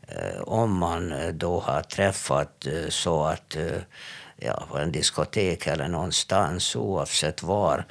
eh 0.08 0.42
om 0.42 0.78
man 0.78 1.14
då 1.34 1.60
har 1.60 1.82
träffat 1.82 2.66
eh, 2.66 2.90
så 2.90 3.24
att 3.24 3.56
eh, 3.56 3.82
ja, 4.36 4.68
på 4.72 4.78
en 4.78 4.92
diskotek 4.92 5.68
eller 5.68 5.88
någonstans 5.88 6.76
oavsett 6.76 7.44
var 7.44 7.86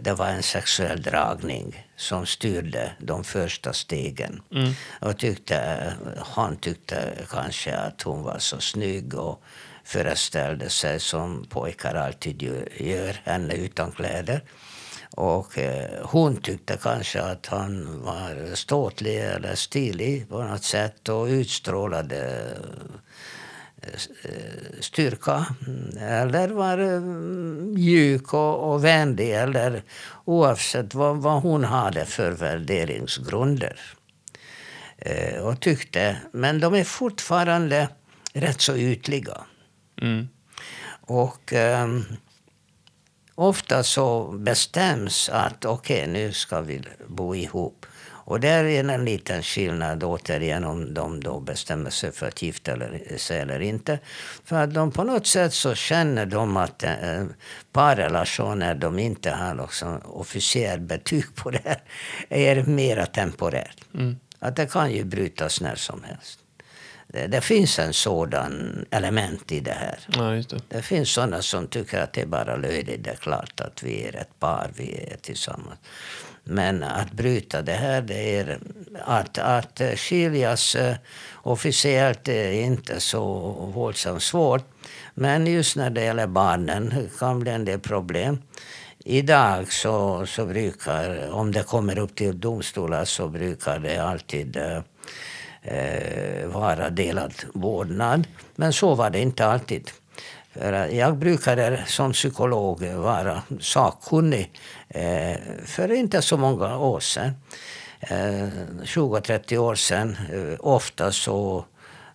det 0.00 0.14
var 0.18 0.26
en 0.26 0.42
sexuell 0.42 1.02
dragning 1.02 1.86
som 1.96 2.26
styrde 2.26 2.92
de 2.98 3.24
första 3.24 3.72
stegen. 3.72 4.42
Mm. 4.54 4.72
Och 5.00 5.18
tyckte, 5.18 5.92
han 6.18 6.56
tyckte 6.56 7.12
kanske 7.30 7.76
att 7.76 8.02
hon 8.02 8.22
var 8.22 8.38
så 8.38 8.60
snygg 8.60 9.14
och 9.14 9.42
föreställde 9.84 10.70
sig 10.70 11.00
som 11.00 11.46
pojkar 11.48 11.94
alltid 11.94 12.42
gör, 12.42 13.20
henne 13.24 13.54
utan 13.54 13.92
kläder. 13.92 14.42
Och 15.18 15.58
eh, 15.58 16.06
hon 16.06 16.36
tyckte 16.36 16.78
kanske 16.82 17.22
att 17.22 17.46
han 17.46 18.02
var 18.02 18.54
ståtlig 18.54 19.18
eller 19.18 19.54
stilig 19.54 20.28
på 20.28 20.42
något 20.42 20.64
sätt 20.64 21.08
och 21.08 21.26
utstrålade 21.26 22.46
eh, 23.82 24.80
styrka. 24.80 25.46
Eller 26.00 26.48
var 26.48 26.78
eh, 26.78 27.00
mjuk 27.00 28.34
och, 28.34 28.72
och 28.72 28.84
vänlig. 28.84 29.30
Eller 29.30 29.82
oavsett 30.24 30.94
vad, 30.94 31.16
vad 31.16 31.42
hon 31.42 31.64
hade 31.64 32.04
för 32.04 32.30
värderingsgrunder. 32.30 33.80
Eh, 34.98 35.40
och 35.40 35.60
tyckte, 35.60 36.16
men 36.32 36.60
de 36.60 36.74
är 36.74 36.84
fortfarande 36.84 37.88
rätt 38.32 38.60
så 38.60 38.76
ytliga. 38.76 39.40
Mm. 40.02 40.28
Och 41.00 41.52
um, 41.52 42.04
ofta 43.38 43.82
så 43.82 44.32
bestäms 44.32 45.28
att 45.28 45.64
okej, 45.64 46.00
okay, 46.02 46.12
nu 46.12 46.32
ska 46.32 46.60
vi 46.60 46.82
bo 47.06 47.34
ihop. 47.34 47.86
Och 48.28 48.40
där 48.40 48.64
är 48.64 48.84
en 48.88 49.04
liten 49.04 49.42
skillnad 49.42 50.04
återigen 50.04 50.64
om 50.64 50.94
de 50.94 51.20
då 51.20 51.40
bestämmer 51.40 51.90
sig 51.90 52.12
för 52.12 52.28
att 52.28 52.42
gifta 52.42 52.76
sig 53.16 53.40
eller 53.40 53.60
inte. 53.60 53.98
För 54.44 54.56
att 54.56 54.74
de 54.74 54.90
på 54.90 55.04
något 55.04 55.26
sätt 55.26 55.54
så 55.54 55.74
känner 55.74 56.26
de 56.26 56.56
att 56.56 56.82
eh, 56.82 57.24
parrelationer 57.72 58.74
de 58.74 58.98
inte 58.98 59.30
har 59.30 59.54
liksom 59.54 60.00
officiellt 60.04 60.82
betyg 60.82 61.34
på 61.34 61.50
det 61.50 61.62
här 61.64 61.82
är 62.28 62.62
mera 62.62 63.06
temporärt. 63.06 63.84
Mm. 63.94 64.16
Att 64.38 64.56
det 64.56 64.66
kan 64.66 64.92
ju 64.92 65.04
brytas 65.04 65.60
när 65.60 65.76
som 65.76 66.04
helst. 66.04 66.38
Det, 67.12 67.26
det, 67.26 67.40
finns 67.40 67.78
en 67.78 67.92
sådan 67.92 68.86
element 68.90 69.52
i 69.52 69.60
det 69.60 69.72
här. 69.72 69.98
Ja, 70.08 70.22
det. 70.22 70.60
det. 70.68 70.82
finns 70.82 71.10
sådana 71.10 71.42
som 71.42 71.66
tycker 71.66 72.00
att 72.00 72.12
det 72.12 72.20
är 72.20 72.26
bara 72.26 72.56
löjligt. 72.56 73.04
Det 73.04 73.10
är 73.10 73.16
klart 73.16 73.60
att 73.60 73.82
vi 73.82 74.04
är 74.04 74.16
ett 74.16 74.40
par, 74.40 74.70
vi 74.76 75.08
är 75.12 75.16
tillsammans. 75.16 75.78
Men 76.44 76.82
att 76.82 77.12
bryta 77.12 77.62
det 77.62 77.72
här, 77.72 78.02
det 78.02 78.36
är 78.36 78.58
att, 79.04 79.38
att 79.38 79.80
skiljas 79.96 80.74
eh, 80.74 80.96
officiellt 81.34 82.28
är 82.28 82.52
inte 82.52 83.00
så 83.00 83.24
våldsamt 83.74 84.22
svårt. 84.22 84.64
Men 85.14 85.46
just 85.46 85.76
när 85.76 85.90
det 85.90 86.04
gäller 86.04 86.26
barnen 86.26 87.08
kan 87.18 87.40
bli 87.40 87.50
en 87.50 87.64
del 87.64 87.80
problem. 87.80 88.42
Idag 88.98 89.72
så, 89.72 90.26
så 90.26 90.46
brukar, 90.46 91.30
om 91.30 91.52
det 91.52 91.62
kommer 91.62 91.98
upp 91.98 92.14
till 92.14 92.40
domstolar 92.40 93.04
så 93.04 93.28
brukar 93.28 93.78
det 93.78 93.98
alltid 93.98 94.58
eh, 95.70 96.46
vara 96.46 96.90
delad 96.90 97.34
vårdnad. 97.54 98.26
Men 98.56 98.72
så 98.72 98.94
var 98.94 99.10
det 99.10 99.20
inte 99.20 99.46
alltid. 99.46 99.90
Jag 100.90 101.16
brukade 101.16 101.84
som 101.86 102.12
psykolog 102.12 102.82
vara 102.82 103.42
sakkunnig 103.60 104.50
eh, 104.88 105.36
för 105.64 105.92
inte 105.92 106.22
så 106.22 106.36
många 106.36 106.78
år 106.78 107.00
sedan. 107.00 107.34
Eh, 108.00 108.48
20-30 108.82 109.56
år 109.56 109.74
sedan. 109.74 110.16
Eh, 110.32 110.56
ofta 110.60 111.12
så 111.12 111.64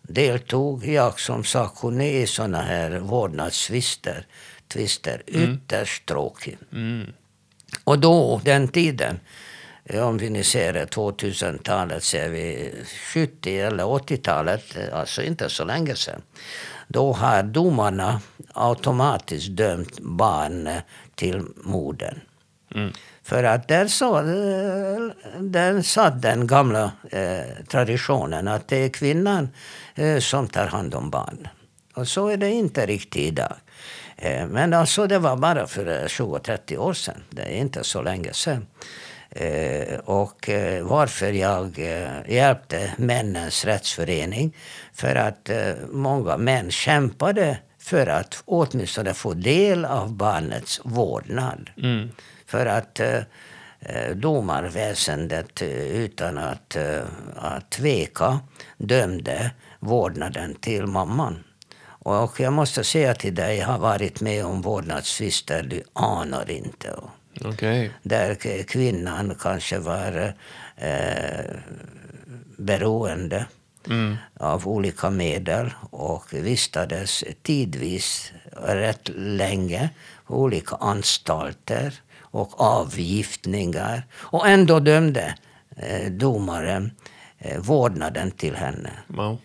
deltog 0.02 0.88
jag 0.88 1.20
som 1.20 1.44
sakkunnig 1.44 2.14
i 2.14 2.28
såna 2.28 2.62
här 2.62 3.00
vårdnadstvister. 3.00 4.26
Tvister. 4.68 5.24
Mm. 5.28 5.54
Ytterst 5.54 6.06
tråkigt. 6.06 6.60
Mm. 6.72 7.14
Och 7.84 8.00
då, 8.00 8.42
den 8.44 8.68
tiden, 8.68 9.20
om 9.90 10.18
vi 10.18 10.30
nu 10.30 10.44
ser 10.44 10.86
2000-talet, 10.86 12.04
ser 12.04 12.30
vi 12.30 12.74
70 13.14 13.60
eller 13.60 13.84
80-talet, 13.84 14.64
alltså 14.94 15.22
inte 15.22 15.50
så 15.50 15.66
länge 15.66 15.96
sedan. 15.96 16.22
Då 16.88 17.14
har 17.14 17.44
domarna 17.44 18.22
automatiskt 18.54 19.50
dömt 19.50 20.00
barn 20.00 20.70
till 21.16 21.42
modern. 21.56 22.20
Mm. 22.76 22.94
För 23.24 23.44
att 23.44 23.68
där, 23.68 23.88
så, 23.88 24.22
där 25.40 25.82
satt 25.82 26.22
den 26.22 26.48
gamla 26.48 26.92
eh, 27.12 27.66
traditionen 27.68 28.48
att 28.48 28.68
det 28.68 28.78
är 28.78 28.90
kvinnan 28.90 29.50
eh, 29.96 30.20
som 30.20 30.48
tar 30.48 30.68
hand 30.68 30.96
om 30.96 31.10
barn. 31.10 31.48
Och 31.94 32.08
så 32.08 32.28
är 32.28 32.38
det 32.38 32.50
inte 32.50 32.86
riktigt 32.86 33.22
idag. 33.22 33.56
Eh, 34.18 34.48
men 34.48 34.74
alltså 34.74 35.08
det 35.08 35.20
var 35.20 35.38
bara 35.38 35.68
för 35.68 36.08
20-30 36.08 36.78
år 36.78 36.94
sedan. 36.94 37.24
Det 37.30 37.42
är 37.42 37.56
inte 37.56 37.84
så 37.84 38.02
länge 38.02 38.34
sedan. 38.34 38.68
Eh, 39.36 40.00
och 40.00 40.50
eh, 40.50 40.84
varför 40.84 41.32
jag 41.32 41.80
eh, 41.80 42.34
hjälpte 42.34 42.94
Männens 42.98 43.66
rättsförening. 43.66 44.56
För 44.94 45.16
att 45.16 45.50
många 45.92 46.38
män 46.38 46.72
kämpade 46.72 47.58
för 47.80 48.08
att 48.08 48.44
åtminstone 48.46 49.14
få 49.14 49.34
del 49.34 49.86
av 49.86 50.14
barnets 50.14 50.82
vårdnad. 50.84 51.70
Mm. 51.78 52.10
För 52.46 52.66
att 52.66 53.02
domarväsendet 54.14 55.62
utan 55.92 56.38
att, 56.38 56.78
att 57.36 57.70
tveka 57.70 58.40
dömde 58.78 59.52
vårdnaden 59.80 60.56
till 60.56 60.86
mamman. 60.86 61.44
Och 61.86 62.40
jag 62.40 62.54
måste 62.54 62.84
säga 62.84 63.14
till 63.14 63.36
dig, 63.36 63.58
jag 63.58 63.68
har 63.68 63.80
varit 63.80 64.22
med 64.22 64.46
om 64.46 64.62
vårdnadstvister 64.62 65.64
du 65.64 65.84
anar 65.94 66.52
inte. 66.52 66.90
Okay. 67.42 67.90
Där 68.04 68.64
kvinnan 68.64 69.36
kanske 69.40 69.80
var 69.80 70.34
eh, 70.76 71.56
beroende 72.58 73.46
mm. 73.90 74.16
av 74.40 74.68
olika 74.68 75.10
medel 75.10 75.74
och 75.90 76.34
vistades 76.34 77.24
tidvis 77.42 78.32
rätt 78.52 79.10
länge 79.16 79.90
på 80.26 80.42
olika 80.42 80.76
anstalter 80.76 81.94
och 82.20 82.62
avgiftningar. 82.62 84.04
Och 84.14 84.48
ändå 84.48 84.80
dömde 84.80 85.36
eh, 85.76 86.12
domaren 86.12 86.92
eh, 87.38 87.60
vårdnaden 87.60 88.32
till 88.32 88.56
henne. 88.56 88.92
Wow. 89.08 89.38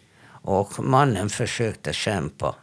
Och 0.43 0.85
mannen 0.85 1.31
försökte 1.31 1.93
kämpa 1.93 2.55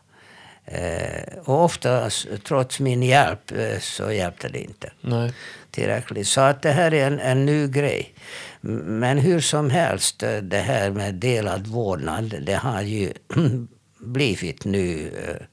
Eh, 0.65 1.37
och 1.43 1.63
ofta, 1.63 2.09
trots 2.47 2.79
min 2.79 3.03
hjälp, 3.03 3.51
eh, 3.51 3.79
så 3.79 4.11
hjälpte 4.11 4.47
det 4.47 4.59
inte 4.59 4.91
Nej. 5.01 5.33
tillräckligt. 5.71 6.27
Så 6.27 6.41
att 6.41 6.61
det 6.61 6.71
här 6.71 6.93
är 6.93 7.07
en, 7.07 7.19
en 7.19 7.45
ny 7.45 7.67
grej. 7.67 8.13
Men 8.61 9.17
hur 9.17 9.39
som 9.39 9.69
helst, 9.69 10.23
eh, 10.23 10.37
det 10.37 10.59
här 10.59 10.91
med 10.91 11.15
delad 11.15 11.67
vårdnad, 11.67 12.35
det 12.41 12.55
har 12.55 12.81
ju 12.81 13.13
blivit 13.99 14.65
nu 14.65 15.11
eh, 15.27 15.45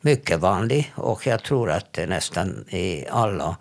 mycket 0.00 0.40
vanligt. 0.40 0.86
Och 0.94 1.26
jag 1.26 1.42
tror 1.42 1.70
att 1.70 1.92
det 1.92 2.06
nästan 2.06 2.64
i 2.68 3.06
alla 3.10 3.56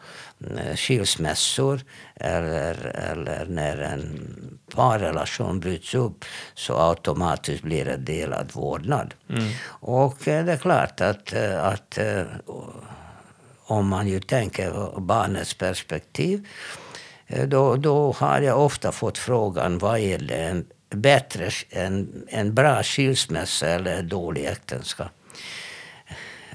skilsmässor 0.76 1.82
eller, 2.16 2.76
eller 3.12 3.46
när 3.46 3.78
en 3.78 4.60
parrelation 4.76 5.60
bryts 5.60 5.96
upp 5.96 6.26
så 6.54 6.78
automatiskt 6.78 7.64
blir 7.64 7.86
det 7.86 7.98
delad 7.98 8.52
vårdnad. 8.54 9.14
Mm. 9.30 9.50
Och 9.66 10.28
eh, 10.28 10.46
det 10.46 10.52
är 10.52 10.58
klart 10.58 11.02
att, 11.02 11.34
eh, 11.34 11.66
att 11.66 12.00
om 13.66 13.88
man 13.88 14.08
ju 14.08 14.20
tänker 14.20 15.00
barnets 15.00 15.54
perspektiv 15.54 16.48
då, 17.48 17.76
då 17.76 18.12
har 18.12 18.42
jag 18.42 18.60
ofta 18.66 18.92
fått 18.92 19.18
frågan 19.18 19.78
vad 19.78 20.00
är 20.00 20.18
det 20.18 20.36
en 20.36 20.66
bättre, 20.90 21.50
en, 21.70 22.26
en 22.28 22.54
bra 22.54 22.84
skilsmässa 22.84 23.68
eller 23.68 24.04
dålig 24.04 24.46
äktenskap? 24.46 25.12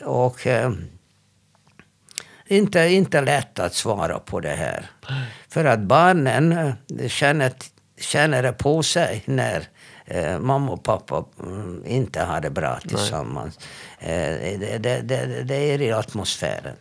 Och 0.04 0.47
inte, 2.49 2.81
inte 2.81 3.21
lätt 3.21 3.59
att 3.59 3.75
svara 3.75 4.19
på 4.19 4.40
det 4.40 4.55
här. 4.55 4.90
För 5.49 5.64
att 5.64 5.81
barnen 5.81 6.52
eh, 6.52 7.09
känner, 7.09 7.52
känner 8.00 8.43
det 8.43 8.52
på 8.52 8.83
sig 8.83 9.23
när 9.25 9.69
eh, 10.05 10.38
mamma 10.38 10.73
och 10.73 10.83
pappa 10.83 11.25
mm, 11.43 11.83
inte 11.87 12.21
har 12.21 12.40
det 12.40 12.50
bra 12.50 12.78
tillsammans. 12.81 13.59
Eh, 13.99 14.59
det, 14.61 14.78
det, 14.78 15.00
det, 15.00 15.43
det 15.43 15.55
är 15.55 15.83
i 15.83 15.93
atmosfären. 15.93 16.76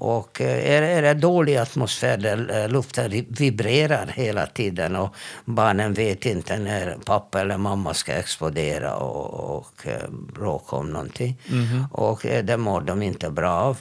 Och 0.00 0.40
eh, 0.40 0.70
är, 0.70 0.82
är 0.82 1.02
det 1.02 1.14
dålig 1.14 1.56
atmosfär 1.56 2.16
där 2.16 2.62
eh, 2.62 2.68
luften 2.68 3.10
vibrerar 3.28 4.06
hela 4.06 4.46
tiden 4.46 4.96
och 4.96 5.14
barnen 5.44 5.94
vet 5.94 6.26
inte 6.26 6.58
när 6.58 6.96
pappa 7.04 7.40
eller 7.40 7.58
mamma 7.58 7.94
ska 7.94 8.12
explodera 8.12 8.96
och, 8.96 9.56
och 9.56 9.86
bråka 10.34 10.76
om 10.76 10.90
någonting. 10.90 11.38
Mm. 11.50 11.84
Och 11.92 12.20
det 12.22 12.56
mår 12.56 12.80
de 12.80 13.02
inte 13.02 13.30
bra 13.30 13.50
av. 13.50 13.78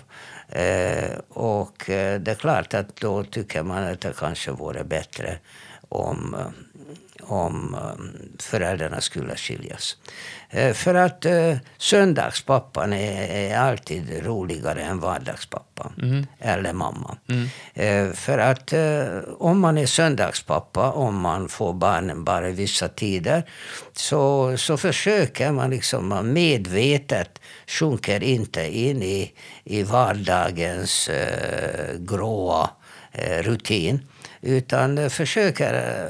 Eh, 0.52 1.18
och 1.30 1.90
eh, 1.90 2.20
det 2.20 2.32
är 2.32 2.36
klart 2.36 2.74
att 2.74 2.96
då 2.96 3.24
tycker 3.24 3.64
man 3.64 3.84
att 3.84 4.02
det 4.02 4.14
kanske 4.18 4.52
vore 4.52 4.84
bättre 4.84 5.38
om 5.90 6.36
eh, 6.40 6.69
om 7.32 7.76
um, 7.76 8.18
föräldrarna 8.40 9.02
skulle 9.02 9.36
skiljas. 9.36 9.98
Eh, 10.50 10.74
för 10.74 10.96
att 10.96 11.26
uh, 11.26 11.56
söndagspappan 11.78 12.94
är, 12.94 13.58
alltid 13.58 14.26
roligare 14.26 14.82
än 14.82 15.00
vardagspappan. 15.00 15.94
Mm. 16.02 16.26
Eller 16.40 16.74
mamma. 16.74 17.18
Mm. 17.28 18.14
För 18.14 18.38
att 18.38 18.74
om 19.38 19.60
man 19.60 19.78
är 19.78 19.86
söndagspappa, 19.86 20.92
om 20.92 21.20
man 21.20 21.50
får 21.50 21.74
barnen 21.74 22.24
bara 22.24 22.50
vissa 22.50 22.88
tider, 22.88 23.44
så, 23.94 24.58
så 24.58 24.78
försöker 24.78 25.52
man 25.52 25.70
liksom 25.70 26.08
man 26.08 26.34
medvetet 26.34 27.42
sjunker 27.68 28.24
inte 28.24 28.78
in 28.78 29.04
i, 29.04 29.34
i 29.64 29.84
vardagens 29.84 31.10
gråa 32.00 32.70
rutin. 33.42 34.00
Utan 34.42 35.10
försöker 35.10 36.08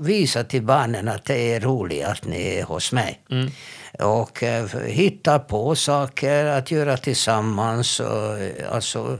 visa 0.00 0.44
till 0.44 0.62
barnen 0.62 1.08
att 1.08 1.24
det 1.24 1.54
är 1.54 1.60
roligt 1.60 2.04
att 2.04 2.24
ni 2.24 2.58
är 2.58 2.62
hos 2.62 2.92
mig. 2.92 3.20
Mm. 3.30 3.50
Och 3.98 4.42
eh, 4.42 4.66
hitta 4.86 5.38
på 5.38 5.76
saker 5.76 6.44
att 6.44 6.70
göra 6.70 6.96
tillsammans. 6.96 8.00
Och, 8.00 8.36
alltså 8.70 9.18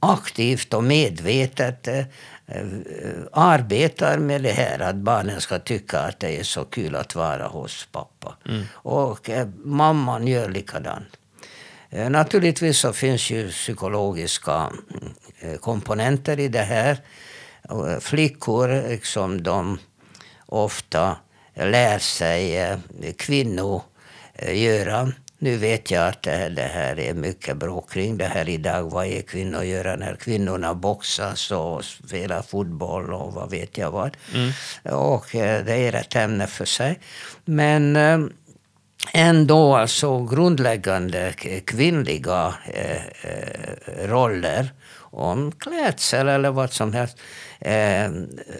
aktivt 0.00 0.74
och 0.74 0.84
medvetet 0.84 1.88
eh, 1.88 2.04
arbetar 3.32 4.18
med 4.18 4.42
det 4.42 4.52
här 4.52 4.78
att 4.78 4.96
barnen 4.96 5.40
ska 5.40 5.58
tycka 5.58 5.98
att 5.98 6.20
det 6.20 6.40
är 6.40 6.42
så 6.42 6.64
kul 6.64 6.96
att 6.96 7.14
vara 7.14 7.46
hos 7.46 7.88
pappa. 7.92 8.36
Mm. 8.48 8.64
Och 8.72 9.30
eh, 9.30 9.48
mamman 9.64 10.26
gör 10.26 10.48
likadant. 10.48 11.08
Eh, 11.90 12.10
naturligtvis 12.10 12.78
så 12.78 12.92
finns 12.92 13.30
ju 13.30 13.50
psykologiska 13.50 14.70
eh, 15.40 15.56
komponenter 15.56 16.40
i 16.40 16.48
det 16.48 16.62
här. 16.62 16.98
Eh, 17.70 18.00
flickor, 18.00 18.88
liksom 18.88 19.42
de 19.42 19.78
ofta 20.46 21.16
lär 21.54 21.98
sig 21.98 22.56
eh, 22.56 22.78
kvinnor 23.16 23.82
eh, 24.34 24.62
göra. 24.62 25.12
Nu 25.38 25.56
vet 25.56 25.90
jag 25.90 26.08
att 26.08 26.22
det 26.22 26.70
här 26.74 26.98
är 27.00 27.14
mycket 27.14 27.56
bråk 27.56 27.90
kring 27.92 28.16
det 28.16 28.26
här 28.26 28.48
idag. 28.48 28.90
Vad 28.90 29.06
är 29.06 29.22
kvinnor 29.22 29.62
göra 29.62 29.96
när 29.96 30.14
kvinnorna 30.16 30.74
boxas 30.74 31.50
och 31.50 31.84
spelar 31.84 32.42
fotboll 32.42 33.12
och 33.12 33.32
vad 33.32 33.50
vet 33.50 33.78
jag 33.78 33.90
vad. 33.90 34.16
Mm. 34.34 34.52
Och 34.96 35.26
det 35.32 35.88
är 35.88 35.94
ett 35.94 36.16
ämne 36.16 36.46
för 36.46 36.64
sig. 36.64 37.00
Men 37.44 37.96
ändå 39.12 39.76
alltså 39.76 40.24
grundläggande 40.24 41.32
kvinnliga 41.64 42.54
roller 43.98 44.70
om 45.16 45.52
klädsel 45.52 46.28
eller 46.28 46.50
vad 46.50 46.72
som 46.72 46.92
helst 46.92 47.18
eh, 47.60 48.10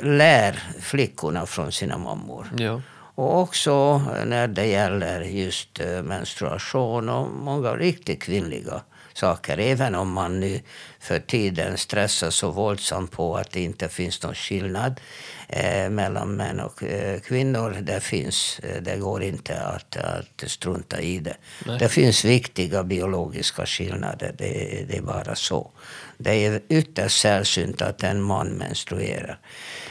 lär 0.02 0.62
flickorna 0.80 1.46
från 1.46 1.72
sina 1.72 1.98
mammor. 1.98 2.46
Ja. 2.58 2.82
Och 3.14 3.38
också 3.40 3.98
när 4.26 4.48
det 4.48 4.66
gäller 4.66 5.20
just 5.20 5.80
eh, 5.80 6.02
menstruation 6.02 7.09
och 7.09 7.31
många 7.31 7.74
riktigt 7.74 8.22
kvinnliga 8.22 8.83
saker. 9.16 9.59
Även 9.59 9.94
om 9.94 10.12
man 10.12 10.40
nu 10.40 10.61
för 11.00 11.18
tiden 11.18 11.78
stressar 11.78 12.31
så 12.31 12.50
våldsamt 12.50 13.12
på 13.12 13.37
att 13.37 13.50
det 13.50 13.61
inte 13.61 13.88
finns 13.88 14.22
någon 14.22 14.35
skillnad 14.35 15.00
eh, 15.48 15.90
mellan 15.90 16.37
män 16.37 16.61
och 16.61 16.83
eh, 16.83 17.20
kvinnor. 17.20 17.76
Det 17.81 18.00
finns, 18.00 18.61
eh, 18.62 18.83
det 18.83 18.96
går 18.96 19.22
inte 19.22 19.61
att, 19.61 19.96
att 19.96 20.50
strunta 20.50 21.00
i 21.00 21.18
det. 21.18 21.37
Nej. 21.66 21.78
Det 21.78 21.88
finns 21.88 22.24
viktiga 22.24 22.85
biologiska 22.85 23.66
skillnader, 23.66 24.35
det, 24.38 24.85
det 24.88 24.96
är 24.96 25.02
bara 25.02 25.35
så. 25.35 25.70
Det 26.18 26.46
är 26.46 26.61
ytterst 26.68 27.20
sällsynt 27.20 27.83
att 27.83 28.02
en 28.02 28.22
man 28.22 28.48
menstruerar. 28.48 29.38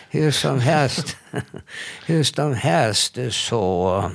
Hur 0.10 0.32
som 0.32 0.60
helst, 0.60 1.18
hur 2.06 2.24
som 2.24 2.54
helst 2.54 3.18
så 3.32 4.12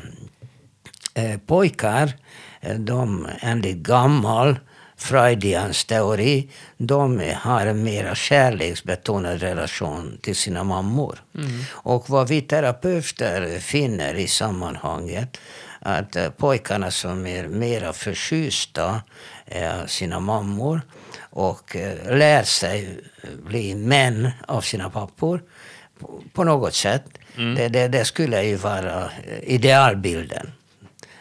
eh, 1.14 1.38
pojkar, 1.46 2.12
eh, 2.60 2.74
de 2.74 3.28
enligt 3.40 3.76
gammal 3.76 4.58
Freudians 4.96 5.84
teori, 5.84 6.48
de 6.76 7.32
har 7.36 7.66
en 7.66 7.82
mer 7.82 8.14
kärleksbetonad 8.14 9.40
relation 9.40 10.18
till 10.22 10.36
sina 10.36 10.64
mammor. 10.64 11.18
Mm. 11.34 11.48
Och 11.70 12.10
vad 12.10 12.28
vi 12.28 12.40
terapeuter 12.40 13.58
finner 13.58 14.14
i 14.14 14.28
sammanhanget, 14.28 15.40
att 15.80 16.16
eh, 16.16 16.30
pojkarna 16.30 16.90
som 16.90 17.26
är 17.26 17.48
mer 17.48 17.92
förtjusta 17.92 19.02
av 19.82 19.86
sina 19.86 20.20
mammor, 20.20 20.80
och 21.20 21.76
eh, 21.76 22.16
lär 22.16 22.42
sig 22.42 23.00
bli 23.42 23.74
män 23.74 24.30
av 24.46 24.60
sina 24.60 24.90
pappor 24.90 25.42
på 26.32 26.44
något 26.44 26.74
sätt. 26.74 27.04
Mm. 27.36 27.54
Det, 27.54 27.68
det, 27.68 27.88
det, 27.88 28.04
skulle 28.04 28.42
ju 28.42 28.56
vara 28.56 29.04
eh, 29.04 29.38
idealbilden. 29.42 30.52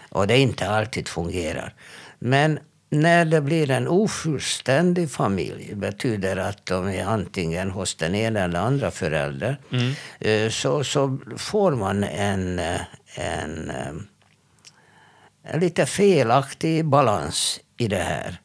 Och 0.09 0.27
det 0.27 0.37
inte 0.37 0.69
alltid 0.69 1.07
fungerar. 1.07 1.73
Men 2.19 2.59
när 2.89 3.25
det 3.25 3.41
blir 3.41 3.71
en 3.71 3.87
ofullständig 3.87 5.11
familj 5.11 5.75
betyder 5.75 6.37
att 6.37 6.65
de 6.65 6.87
är 6.87 7.05
antingen 7.05 7.71
hos 7.71 7.95
den 7.95 8.15
ena 8.15 8.39
eller 8.39 8.59
andra 8.59 8.91
föräldern. 8.91 9.55
Mm. 9.71 9.93
Eh, 10.19 10.49
så, 10.49 10.83
så 10.83 11.17
får 11.37 11.71
man 11.71 12.03
en, 12.03 12.59
en, 13.15 13.71
en 15.43 15.59
lite 15.59 15.85
felaktig 15.85 16.85
balans 16.85 17.59
i 17.77 17.87
det 17.87 18.03
här. 18.03 18.39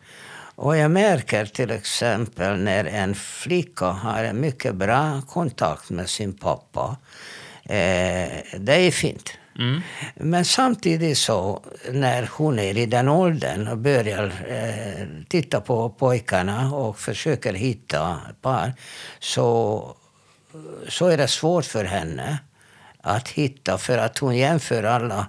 Och 0.57 0.77
jag 0.77 0.91
märker 0.91 1.47
till 1.47 1.71
exempel 1.71 2.59
när 2.59 2.85
en 2.85 3.15
flicka 3.15 3.87
har 3.87 4.25
en 4.25 4.41
mycket 4.41 4.75
bra 4.75 5.23
kontakt 5.29 5.91
med 5.91 6.11
sin 6.11 6.33
pappa. 6.33 6.97
Eh, 7.63 8.29
det 8.59 8.75
är 8.75 8.91
fint. 8.91 9.39
Mm. 9.59 9.81
Men 10.15 10.45
samtidigt 10.45 11.19
så, 11.19 11.63
när 11.91 12.31
hon 12.33 12.59
är 12.59 12.79
i 12.79 12.87
den 12.87 13.09
åldern 13.09 13.69
och 13.69 13.79
börjar 13.79 14.33
eh, 14.49 15.07
titta 15.29 15.61
på 15.61 15.91
pojkarna 15.91 16.75
och 16.75 16.99
försöker 16.99 17.55
hitta 17.55 18.21
par, 18.43 18.73
så, 19.19 19.97
så 20.89 21.07
är 21.07 21.17
det 21.17 21.29
svårt 21.29 21.65
för 21.65 21.85
henne 21.85 22.39
att 23.01 23.29
hitta, 23.29 23.79
för 23.79 23.99
att 23.99 24.19
hon 24.19 24.37
jämför 24.37 24.83
alla 24.83 25.27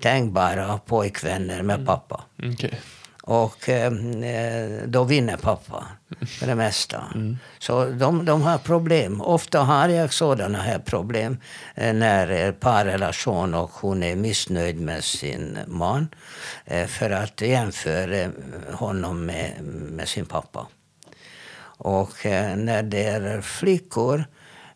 tänkbara 0.00 0.78
pojkvänner 0.78 1.62
med 1.62 1.74
mm. 1.74 1.86
pappa. 1.86 2.24
Okay. 2.52 2.70
Och 3.30 3.68
eh, 3.68 3.92
då 4.86 5.04
vinner 5.04 5.36
pappa 5.36 5.86
för 6.26 6.46
det 6.46 6.54
mesta. 6.54 7.04
Mm. 7.14 7.38
Så 7.58 7.84
de, 7.84 8.24
de 8.24 8.42
har 8.42 8.58
problem. 8.58 9.20
Ofta 9.20 9.60
har 9.60 9.88
jag 9.88 10.12
sådana 10.12 10.58
här 10.58 10.78
problem 10.78 11.36
eh, 11.74 11.94
när 11.94 12.52
parrelation 12.52 13.54
och 13.54 13.70
hon 13.70 14.02
är 14.02 14.16
missnöjd 14.16 14.80
med 14.80 15.04
sin 15.04 15.58
man. 15.66 16.08
Eh, 16.64 16.86
för 16.86 17.10
att 17.10 17.40
jämföra 17.40 18.30
honom 18.72 19.26
med, 19.26 19.52
med 19.92 20.08
sin 20.08 20.26
pappa. 20.26 20.66
Och 21.78 22.26
eh, 22.26 22.56
när 22.56 22.82
det 22.82 23.04
är 23.04 23.40
flickor 23.40 24.24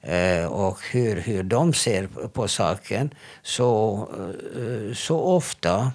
eh, 0.00 0.44
och 0.44 0.78
hur, 0.90 1.16
hur 1.16 1.42
de 1.42 1.72
ser 1.72 2.06
på 2.28 2.48
saken 2.48 3.14
så, 3.42 4.08
eh, 4.56 4.94
så 4.94 5.20
ofta 5.20 5.92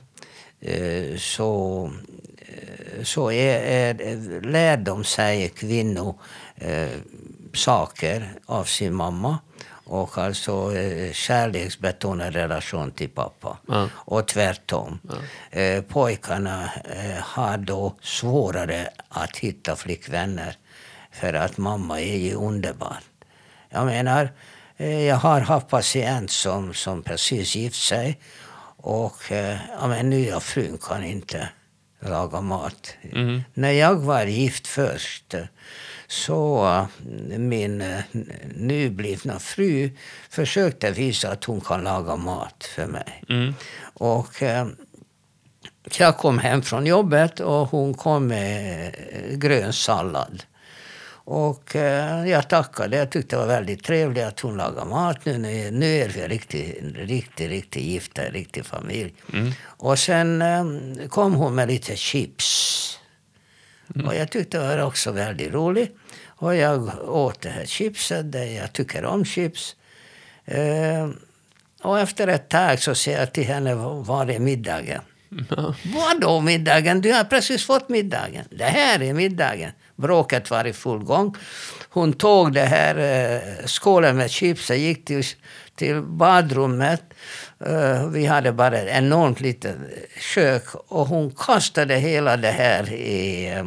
så 1.18 1.92
så 3.04 3.32
är, 3.32 3.60
är, 4.02 4.42
lär 4.42 4.78
de 4.78 5.04
sig 5.04 5.50
kvinnor 5.50 6.16
eh, 6.56 6.90
saker 7.54 8.32
av 8.46 8.64
sin 8.64 8.94
mamma. 8.94 9.38
Och 9.90 10.18
alltså 10.18 10.76
eh, 10.76 11.14
kärleksbetonad 11.14 12.34
relation 12.34 12.92
till 12.92 13.10
pappa. 13.10 13.58
Ja. 13.68 13.90
Och 13.94 14.28
tvärtom. 14.28 15.00
Ja. 15.10 15.60
Eh, 15.60 15.82
pojkarna 15.82 16.70
eh, 16.86 17.22
har 17.22 17.58
då 17.58 17.96
svårare 18.02 18.90
att 19.10 19.38
hitta 19.38 19.76
flickvänner. 19.76 20.56
För 21.12 21.34
att 21.34 21.58
mamma 21.58 22.02
är 22.02 22.18
ju 22.18 22.34
underbar. 22.34 22.98
Jag 23.70 23.86
menar, 23.86 24.30
eh, 24.78 25.06
jag 25.06 25.16
har 25.16 25.42
haft 25.42 25.68
patient 25.68 26.32
som, 26.32 26.74
som 26.74 27.04
precis 27.04 27.56
gift 27.56 27.82
sig. 27.82 28.20
Och 28.78 29.32
eh, 29.32 29.58
ja, 29.80 29.88
men 29.88 30.10
nya 30.10 30.40
frun 30.40 30.78
kan 30.78 31.04
inte 31.04 31.50
laga 32.00 32.42
mat. 32.42 32.94
Mm. 33.12 33.42
När 33.54 33.72
jag 33.72 33.96
var 33.96 34.26
gift 34.26 34.68
först 34.68 35.36
så 36.08 36.66
eh, 36.66 37.40
min 37.40 37.82
eh, 37.82 38.02
nyblivna 38.56 39.40
fru 39.40 39.92
försökte 40.30 40.92
visa 40.92 41.32
att 41.32 41.44
hon 41.44 41.62
kan 41.62 41.84
laga 41.84 42.16
mat 42.16 42.70
för 42.76 42.88
mig. 42.88 43.24
Mm. 43.30 43.54
Och 43.94 44.44
eh, 44.44 44.68
jag 46.00 46.18
kom 46.18 46.40
hem 46.40 46.62
från 46.62 46.86
jobbet 46.86 47.40
och 47.40 47.68
hon 47.68 47.94
kom 47.94 48.28
med 48.28 48.96
grön 49.32 49.74
sallad. 49.74 50.44
Och 51.30 51.76
eh, 51.76 52.30
jag 52.30 52.50
tackade. 52.50 52.98
Jag 52.98 53.10
tyckte 53.10 53.36
det 53.36 53.40
var 53.40 53.48
väldigt 53.48 53.84
trevligt 53.84 54.24
att 54.24 54.40
hon 54.40 54.58
lagade 54.58 54.86
mat. 54.86 55.26
Nu, 55.26 55.38
nu, 55.38 55.72
nu 55.72 55.96
är 55.96 56.10
vi 56.10 56.28
riktigt, 56.28 56.78
riktigt, 56.96 57.50
riktigt 57.50 57.84
gifta, 57.84 58.26
en 58.26 58.34
riktig 58.34 58.66
familj. 58.66 59.14
Mm. 59.34 59.52
Och 59.64 60.00
sen 60.00 60.42
eh, 60.42 61.08
kom 61.10 61.34
hon 61.34 61.56
med 61.56 61.68
lite 61.68 61.96
chips. 61.96 63.00
Och 64.06 64.16
jag 64.16 64.32
tyckte 64.32 64.58
det 64.58 64.68
var 64.68 64.84
också 64.84 65.12
väldigt 65.12 65.54
roligt. 65.54 65.96
Och 66.26 66.56
jag 66.56 67.10
åt 67.10 67.42
det 67.42 67.50
här 67.50 67.66
chipset, 67.66 68.26
jag 68.56 68.74
tycker 68.74 69.06
om 69.06 69.26
chips. 69.26 69.76
Eh, 70.46 71.10
och 71.82 72.00
efter 72.00 72.28
ett 72.28 72.50
tag 72.50 72.80
så 72.80 72.96
säger 72.96 73.20
jag 73.20 73.34
till 73.34 73.46
henne, 73.46 73.76
var 73.76 74.30
är 74.30 74.40
middagen? 74.40 75.02
Ja. 75.50 75.76
Vadå 75.84 76.42
middagen? 76.42 77.02
Du 77.02 77.14
har 77.14 77.24
precis 77.24 77.66
fått 77.66 77.90
middagen. 77.90 78.46
Det 78.50 78.64
här 78.64 79.02
är 79.02 79.14
middagen. 79.14 79.72
Bråket 79.98 80.50
var 80.52 80.68
i 80.68 80.74
full 80.74 81.04
gång. 81.04 81.36
Hon 81.90 82.14
tog 82.14 82.54
det 82.54 82.66
här 82.66 82.96
eh, 82.98 83.66
skålen 83.66 84.18
med 84.18 84.32
chips 84.32 84.70
och 84.70 84.76
gick 84.76 85.06
till, 85.06 85.24
till 85.76 86.02
badrummet. 86.02 87.02
Eh, 87.66 88.08
vi 88.08 88.26
hade 88.26 88.52
bara 88.52 88.78
ett 88.78 88.98
enormt 88.98 89.40
litet 89.40 89.76
kök 90.34 90.64
och 90.74 91.08
hon 91.08 91.32
kastade 91.32 91.96
hela 91.96 92.38
det 92.38 92.52
här 92.52 92.94
i, 92.94 93.50
eh, 93.50 93.66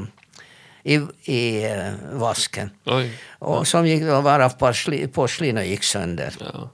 i, 0.82 0.94
i 1.32 1.66
vasken. 2.12 2.70
Oj. 2.86 3.12
Och 3.38 3.66
som 3.66 3.86
gick, 3.86 4.02
var 4.02 4.40
av 4.40 4.50
porslin, 4.50 5.08
porslin 5.08 5.58
och 5.58 5.64
gick 5.64 5.84
sönder. 5.84 6.34
Ja. 6.40 6.70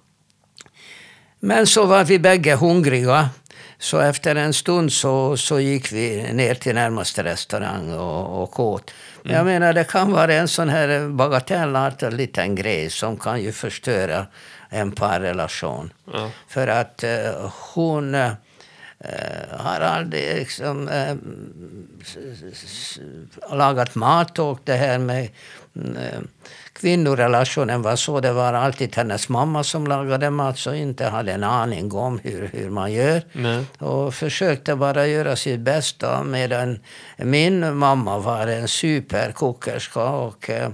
Men 1.40 1.66
så 1.66 1.84
var 1.84 2.04
vi 2.04 2.18
bägge 2.18 2.54
hungriga. 2.54 3.30
Så 3.78 4.00
efter 4.00 4.36
en 4.36 4.52
stund 4.52 4.92
så, 4.92 5.36
så 5.36 5.60
gick 5.60 5.92
vi 5.92 6.32
ner 6.32 6.54
till 6.54 6.74
närmaste 6.74 7.24
restaurang 7.24 7.92
och, 7.92 8.42
och 8.42 8.60
åt. 8.60 8.90
Men 9.26 9.36
jag 9.36 9.46
menar, 9.46 9.72
det 9.72 9.84
kan 9.84 10.12
vara 10.12 10.34
en 10.34 10.48
sån 10.48 10.68
här 10.68 11.08
bagatellartad 11.08 12.14
liten 12.14 12.54
grej 12.54 12.90
som 12.90 13.16
kan 13.16 13.42
ju 13.42 13.52
förstöra 13.52 14.26
en 14.68 14.92
parrelation. 14.92 15.92
Ja. 16.12 16.30
För 16.48 16.68
att 16.68 17.04
eh, 17.04 17.52
hon 17.74 18.14
eh, 18.14 18.32
har 19.50 19.80
aldrig 19.80 20.36
liksom, 20.36 20.88
eh, 20.88 21.16
lagat 23.56 23.94
mat 23.94 24.38
och 24.38 24.60
det 24.64 24.74
här 24.76 24.98
med 24.98 25.28
mm, 25.76 25.96
eh, 25.96 26.20
kvinnorelationen 26.80 27.82
var 27.82 27.96
så. 27.96 28.20
Det 28.20 28.32
var 28.32 28.52
alltid 28.52 28.96
hennes 28.96 29.28
mamma 29.28 29.64
som 29.64 29.86
lagade 29.86 30.30
mat 30.30 30.58
så 30.58 30.74
inte 30.74 31.04
hade 31.04 31.32
en 31.32 31.44
aning 31.44 31.92
om 31.92 32.18
hur, 32.18 32.50
hur 32.52 32.70
man 32.70 32.92
gör. 32.92 33.22
Nej. 33.32 33.64
Och 33.78 34.14
försökte 34.14 34.76
bara 34.76 35.06
göra 35.06 35.36
sitt 35.36 35.60
bästa 35.60 36.24
medan 36.24 36.78
min 37.16 37.76
mamma 37.76 38.18
var 38.18 38.46
en 38.46 38.68
superkokerska 38.68 40.04
och, 40.04 40.50
eh, 40.50 40.70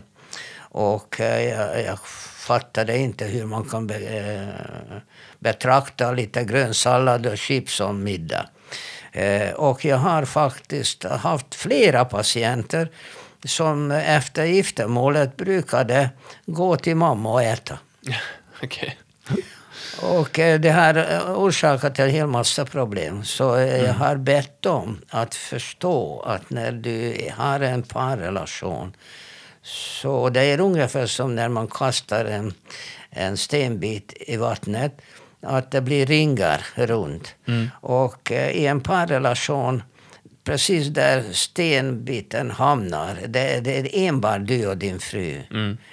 och 0.59 1.21
eh, 1.21 1.49
jag, 1.49 1.85
jag 1.85 1.99
fattade 2.47 2.99
inte 2.99 3.25
hur 3.25 3.45
man 3.45 3.65
kan 3.65 3.87
be, 3.87 3.95
eh, 3.95 4.97
betrakta 5.39 6.13
lite 6.13 6.45
grön 6.45 6.75
sallad 6.75 7.27
och 7.27 7.39
chips 7.39 7.75
som 7.75 8.05
middag. 8.05 8.47
Och 9.57 9.85
jag 9.85 9.97
har 9.97 10.25
faktiskt 10.25 11.05
haft 11.05 11.55
flera 11.55 12.05
patienter 12.05 12.89
som 13.45 13.91
efter 13.91 14.45
giftermålet 14.45 15.37
brukade 15.37 16.11
gå 16.47 16.77
till 16.77 16.97
mamma 16.97 17.33
och 17.33 17.43
äta. 17.43 17.79
Okej. 18.63 18.99
Och 20.03 20.39
eh, 20.39 20.61
det 20.61 20.71
har 20.71 20.95
eh, 20.95 21.33
orsakat 21.33 21.99
en 21.99 22.11
hel 22.11 22.27
massa 22.27 22.65
problem. 22.65 23.25
Så 23.25 23.57
eh, 23.57 23.85
jag 23.85 23.95
har 23.95 24.17
bett 24.17 24.63
dem 24.63 24.99
att 25.09 25.35
förstå 25.35 26.21
att 26.21 26.51
när 26.51 26.73
du 26.73 27.17
har 27.37 27.61
en 27.61 27.83
parrelation 27.83 28.97
så 29.63 30.29
det 30.29 30.41
är 30.41 30.61
ungefär 30.61 31.07
som 31.07 31.35
när 31.35 31.49
man 31.49 31.69
kastar 31.69 32.25
en, 32.25 32.55
en 33.11 33.37
stenbit 33.37 34.13
i 34.17 34.37
vattnet. 34.37 35.01
Att 35.43 35.71
det 35.71 35.81
blir 35.81 36.07
ringar 36.07 36.67
runt. 36.75 37.35
Och 37.81 38.33
eh, 38.33 38.51
i 38.51 38.67
en 38.67 38.81
parrelation 38.81 39.83
precis 40.45 40.89
där 40.89 41.33
stenbiten 41.33 42.51
hamnar, 42.51 43.19
det, 43.27 43.61
det 43.61 43.79
är 43.79 43.89
enbart 44.09 44.47
du 44.47 44.67
och 44.67 44.77
din 44.77 44.99
fru. 44.99 45.43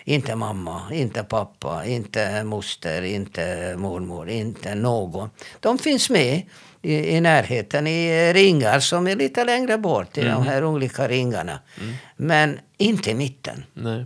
Inte 0.03 0.35
mamma, 0.35 0.81
inte 0.93 1.23
pappa, 1.23 1.85
inte 1.85 2.43
moster, 2.43 3.01
inte 3.01 3.75
mormor, 3.77 4.29
inte 4.29 4.75
någon. 4.75 5.29
De 5.59 5.77
finns 5.77 6.09
med 6.09 6.41
i, 6.81 7.15
i 7.15 7.21
närheten 7.21 7.87
i 7.87 8.33
ringar 8.33 8.79
som 8.79 9.07
är 9.07 9.15
lite 9.15 9.45
längre 9.45 9.77
bort, 9.77 10.17
i 10.17 10.21
de 10.21 10.43
här 10.43 10.63
olika 10.63 11.07
ringarna. 11.07 11.59
Men 12.15 12.59
inte 12.77 13.11
i 13.11 13.13
mitten. 13.13 13.65
Nej. 13.73 14.05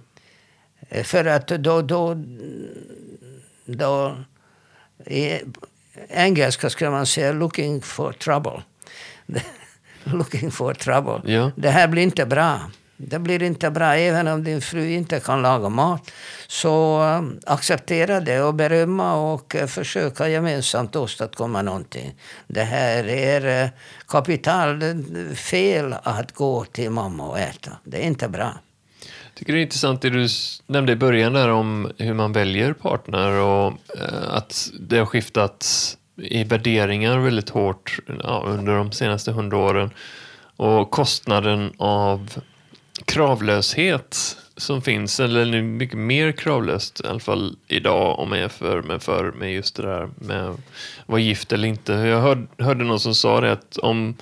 Eh, 0.90 1.04
För 1.04 1.26
att 1.26 1.48
då... 1.48 1.82
då, 1.82 2.24
då 3.66 4.18
I 5.06 5.40
engelska 6.10 6.70
skulle 6.70 6.90
man 6.90 7.06
säga 7.06 7.32
looking 7.32 7.82
for 7.82 8.12
trouble. 8.12 8.64
looking 10.14 10.52
for 10.52 10.74
trouble. 10.74 11.34
Ja. 11.34 11.52
Det 11.56 11.70
här 11.70 11.88
blir 11.88 12.04
inte 12.04 12.26
bra. 12.26 12.60
Det 12.98 13.20
blir 13.20 13.44
inte 13.44 13.72
bra 13.72 13.96
även 13.96 14.28
om 14.28 14.44
din 14.44 14.62
fru 14.62 14.90
inte 14.90 15.20
kan 15.20 15.42
laga 15.42 15.70
mat. 15.70 16.12
Så 16.48 17.04
eh, 17.04 17.54
acceptera 17.54 18.20
det 18.20 18.42
och 18.42 18.54
berömma 18.54 19.34
och 19.34 19.56
eh, 19.56 19.68
försöka 19.68 20.30
gemensamt 20.30 20.96
åstadkomma 20.96 21.62
någonting. 21.62 22.16
Det 22.48 22.64
här 22.64 23.08
är 23.08 23.64
eh, 23.64 23.70
kapital 24.08 24.82
eh, 24.82 24.96
fel 25.36 25.96
att 26.04 26.32
gå 26.32 26.66
till 26.66 26.90
mamma 26.90 27.28
och 27.28 27.40
äta. 27.40 27.72
Det 27.84 27.98
är 27.98 28.08
inte 28.08 28.30
bra. 28.30 28.54
tycker 29.36 29.54
det 29.54 29.60
är 29.60 29.64
intressant 29.64 30.02
det 30.02 30.10
du 30.10 30.28
nämnde 30.68 30.92
i 30.92 30.96
början 30.96 31.34
där 31.34 31.50
om 31.50 31.92
hur 31.98 32.14
man 32.14 32.34
väljer 32.34 32.74
partner 32.74 33.32
och 33.32 33.74
eh, 34.00 34.34
att 34.34 34.70
det 34.80 34.98
har 34.98 35.06
skiftat 35.06 35.98
i 36.18 36.44
värderingar 36.44 37.18
väldigt 37.18 37.50
hårt 37.50 38.00
ja, 38.24 38.44
under 38.48 38.76
de 38.76 38.92
senaste 38.92 39.32
hundra 39.32 39.58
åren. 39.58 39.90
Och 40.56 40.92
kostnaden 40.92 41.74
av 41.78 42.34
kravlöshet 43.06 44.38
som 44.58 44.82
finns, 44.82 45.20
eller 45.20 45.46
nu 45.46 45.62
mycket 45.62 45.98
mer 45.98 46.32
kravlöst 46.32 47.02
i 47.04 47.08
alla 47.08 47.20
fall 47.20 47.56
idag 47.68 48.20
om 48.20 48.30
man 48.30 48.40
jämför 48.40 48.82
med 48.82 49.04
förr 49.04 49.32
med 49.32 49.54
just 49.54 49.76
det 49.76 49.84
där 49.84 50.10
med 50.16 50.50
att 50.50 50.60
vara 51.06 51.22
gift 51.22 51.52
eller 51.52 51.68
inte. 51.68 51.94
Jag 51.94 52.22
hörde, 52.22 52.48
hörde 52.58 52.84
någon 52.84 53.00
som 53.00 53.16
sa 53.16 53.42
det 53.42 53.52
att 53.52 53.78
om 53.78 54.16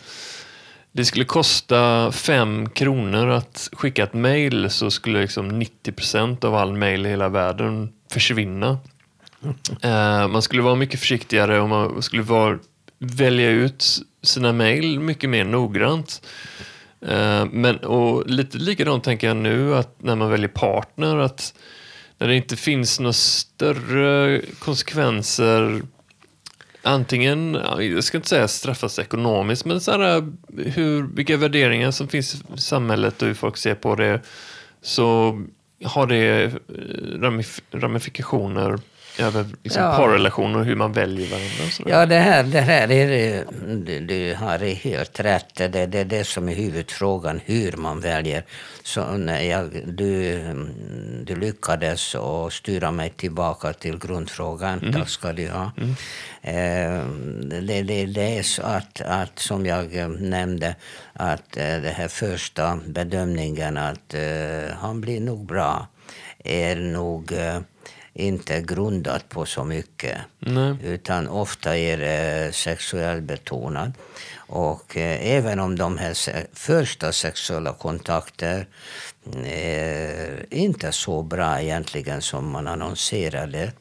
det 0.91 1.05
skulle 1.05 1.25
kosta 1.25 2.11
fem 2.11 2.69
kronor 2.69 3.29
att 3.29 3.69
skicka 3.73 4.03
ett 4.03 4.13
mejl 4.13 4.69
så 4.69 4.91
skulle 4.91 5.21
liksom 5.21 5.59
90 5.59 5.91
procent 5.91 6.43
av 6.43 6.55
all 6.55 6.73
mejl 6.73 7.05
i 7.05 7.09
hela 7.09 7.29
världen 7.29 7.93
försvinna. 8.11 8.77
Eh, 9.81 10.27
man 10.27 10.41
skulle 10.41 10.61
vara 10.61 10.75
mycket 10.75 10.99
försiktigare 10.99 11.61
och 11.61 11.69
man 11.69 12.01
skulle 12.01 12.21
vara, 12.21 12.59
välja 12.99 13.49
ut 13.49 13.85
sina 14.23 14.53
mejl 14.53 14.99
mycket 14.99 15.29
mer 15.29 15.43
noggrant. 15.43 16.27
Eh, 17.05 17.45
men, 17.45 17.77
och 17.77 18.29
lite 18.29 18.57
likadant 18.57 19.03
tänker 19.03 19.27
jag 19.27 19.37
nu 19.37 19.75
att 19.75 20.03
när 20.03 20.15
man 20.15 20.29
väljer 20.29 20.49
partner 20.49 21.17
att 21.17 21.53
när 22.17 22.27
det 22.27 22.35
inte 22.35 22.55
finns 22.55 22.99
några 22.99 23.13
större 23.13 24.41
konsekvenser 24.59 25.81
antingen, 26.83 27.53
jag 27.79 28.03
ska 28.03 28.17
inte 28.17 28.29
säga 28.29 28.47
straffas 28.47 28.99
ekonomiskt, 28.99 29.65
men 29.65 29.81
så 29.81 29.91
här, 29.91 30.31
hur, 30.57 31.15
vilka 31.15 31.37
värderingar 31.37 31.91
som 31.91 32.07
finns 32.07 32.35
i 32.35 32.61
samhället 32.61 33.21
och 33.21 33.27
hur 33.27 33.35
folk 33.35 33.57
ser 33.57 33.75
på 33.75 33.95
det, 33.95 34.21
så 34.81 35.39
har 35.83 36.07
det 36.07 36.43
eh, 36.43 36.51
ramifikationer 37.71 38.79
över 39.19 39.45
liksom, 39.63 39.83
Ja. 39.83 39.97
parrelationer 39.97 40.59
och 40.59 40.65
hur 40.65 40.75
man 40.75 40.93
väljer 40.93 41.29
varandra. 41.29 41.63
Och. 41.83 41.89
Ja, 41.89 42.05
det 42.05 42.19
här, 42.19 42.43
det 42.43 42.61
här 42.61 42.91
är 42.91 43.07
det, 43.07 43.45
du, 43.85 43.99
du 43.99 44.35
har 44.35 44.59
helt 44.75 45.19
rätt. 45.19 45.55
Det 45.55 45.75
är 45.75 45.87
det, 45.87 46.03
det 46.03 46.23
som 46.23 46.49
är 46.49 46.55
huvudfrågan, 46.55 47.41
hur 47.45 47.71
man 47.71 47.99
väljer. 47.99 48.43
Så 48.83 49.17
när 49.17 49.41
jag, 49.41 49.81
du, 49.85 50.39
du 51.25 51.35
lyckades 51.35 52.15
att 52.15 52.53
styra 52.53 52.91
mig 52.91 53.09
tillbaka 53.09 53.73
till 53.73 53.97
grundfrågan. 53.99 54.93
Tack 54.93 55.09
ska 55.09 55.33
du 55.33 55.49
ha. 55.49 55.71
Eh, 56.41 57.05
det, 57.61 57.81
det, 57.81 58.05
det 58.05 58.37
är 58.37 58.43
så 58.43 58.61
att, 58.63 59.01
att, 59.01 59.39
som 59.39 59.65
jag 59.65 59.95
eh, 59.97 60.07
nämnde, 60.07 60.75
att 61.13 61.57
eh, 61.57 61.81
det 61.81 61.93
här 61.95 62.07
första 62.07 62.79
bedömningen 62.87 63.77
att 63.77 64.13
eh, 64.13 64.75
han 64.79 65.01
blir 65.01 65.19
nog 65.21 65.45
bra 65.45 65.87
är 66.43 66.75
nog 66.75 67.31
eh, 67.31 67.59
inte 68.13 68.61
grundat 68.61 69.29
på 69.29 69.45
så 69.45 69.63
mycket. 69.63 70.17
Nej. 70.39 70.75
Utan 70.83 71.27
ofta 71.27 71.77
är 71.77 71.97
det 71.97 72.55
sexuellt 72.55 73.23
betonat. 73.23 73.89
Och 74.35 74.97
eh, 74.97 75.35
även 75.35 75.59
om 75.59 75.77
de 75.77 75.97
här 75.97 76.13
se- 76.13 76.45
första 76.53 77.11
sexuella 77.11 77.73
kontakter 77.73 78.67
är 79.45 80.45
inte 80.49 80.91
så 80.91 81.21
bra 81.23 81.61
egentligen 81.61 82.21
som 82.21 82.49
man 82.51 82.67
annonserade. 82.67 83.71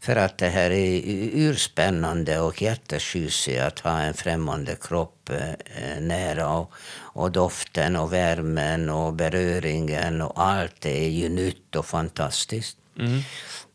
För 0.00 0.16
att 0.16 0.38
det 0.38 0.48
här 0.48 0.70
är 0.70 1.00
urspännande 1.32 2.40
och 2.40 2.62
jättetjusigt 2.62 3.60
att 3.60 3.78
ha 3.78 4.00
en 4.00 4.14
främmande 4.14 4.76
kropp 4.80 5.30
eh, 5.30 6.00
nära. 6.00 6.48
Och, 6.48 6.72
och 6.98 7.32
doften 7.32 7.96
och 7.96 8.12
värmen 8.12 8.90
och 8.90 9.12
beröringen 9.14 10.22
och 10.22 10.42
allt 10.42 10.80
det 10.80 11.04
är 11.04 11.10
ju 11.10 11.28
nytt 11.28 11.76
och 11.76 11.86
fantastiskt. 11.86 12.76
Mm. 12.98 13.20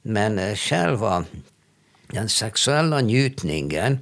Men 0.01 0.39
eh, 0.39 0.55
själva 0.55 1.25
den 2.07 2.29
sexuella 2.29 3.01
njutningen 3.01 3.99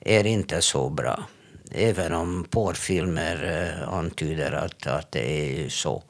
är 0.00 0.26
inte 0.26 0.62
så 0.62 0.90
bra. 0.90 1.24
Även 1.70 2.14
om 2.14 2.44
porrfilmer 2.50 3.66
eh, 3.82 3.88
antyder 3.88 4.52
att, 4.52 4.86
att 4.86 5.12
det 5.12 5.64
är 5.64 5.68
så. 5.68 6.02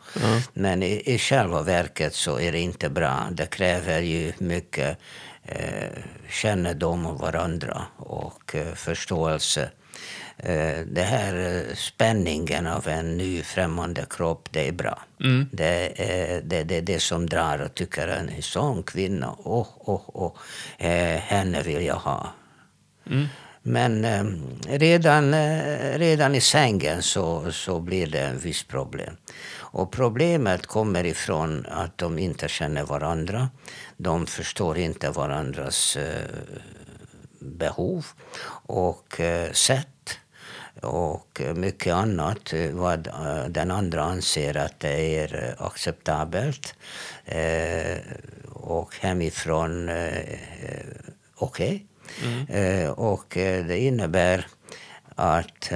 Men 0.52 0.82
i, 0.82 1.14
i 1.14 1.18
själva 1.18 1.62
verket 1.62 2.14
så 2.14 2.40
är 2.40 2.52
det 2.52 2.60
inte 2.60 2.88
bra. 2.88 3.28
Det 3.32 3.46
kräver 3.46 4.00
ju 4.00 4.32
mycket 4.38 4.98
eh, 5.42 5.88
kännedom 6.30 7.06
om 7.06 7.16
varandra 7.16 7.82
och 7.96 8.54
eh, 8.54 8.74
förståelse. 8.74 9.70
Eh, 10.36 10.78
det 10.86 11.02
här 11.02 11.34
eh, 11.34 11.74
spänningen 11.74 12.66
av 12.66 12.88
en 12.88 13.16
ny 13.16 13.42
främmande 13.42 14.06
kropp, 14.10 14.48
det 14.50 14.68
är 14.68 14.72
bra. 14.72 15.02
Det 15.52 15.92
är 15.96 16.42
det, 16.42 16.64
det, 16.64 16.80
det 16.80 17.00
som 17.00 17.28
drar 17.28 17.58
och 17.58 17.74
tycker 17.74 18.08
en 18.08 18.42
sån 18.42 18.82
kvinna, 18.82 19.36
åh, 19.38 19.68
åh, 19.78 20.02
åh, 20.06 20.32
eh, 20.78 21.20
henne 21.20 21.62
vill 21.62 21.84
jag 21.86 21.94
ha. 21.94 22.32
Men 23.66 24.04
eh, 24.04 24.24
redan, 24.78 25.34
eh, 25.34 25.98
redan 25.98 26.34
i 26.34 26.40
sängen 26.40 27.02
så, 27.02 27.52
så 27.52 27.80
blir 27.80 28.06
det 28.06 28.20
en 28.20 28.38
viss 28.38 28.64
problem. 28.64 29.16
Och 29.56 29.92
problemet 29.92 30.66
kommer 30.66 31.04
ifrån 31.06 31.66
att 31.66 31.98
de 31.98 32.18
inte 32.18 32.48
känner 32.48 32.84
varandra. 32.84 33.48
De 33.96 34.26
förstår 34.26 34.78
inte 34.78 35.10
varandras 35.10 35.96
eh, 35.96 36.30
behov 37.38 38.06
och 38.66 39.20
sätt 39.52 40.18
och 40.84 41.40
eh, 41.40 41.54
mycket 41.54 41.94
annat 41.94 42.52
eh, 42.52 42.70
vad 42.70 43.06
eh, 43.06 43.44
den 43.48 43.70
andra 43.70 44.02
anser 44.02 44.56
att 44.56 44.80
det 44.80 45.16
är 45.18 45.54
acceptabelt. 45.58 46.74
Och 48.52 48.94
hemifrån 49.00 49.90
okej. 51.36 51.86
Eh, 52.48 52.90
och 52.90 53.36
eh, 53.36 53.66
det 53.66 53.78
innebär 53.78 54.46
att 55.14 55.72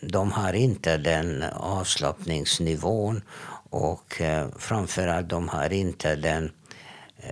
de 0.00 0.32
har 0.32 0.52
inte 0.52 0.96
den 0.96 1.44
avslappningsnivån 1.52 3.22
och 3.70 4.22
framförallt 4.58 5.28
de 5.28 5.48
har 5.48 5.72
inte 5.72 6.16
den 6.16 6.50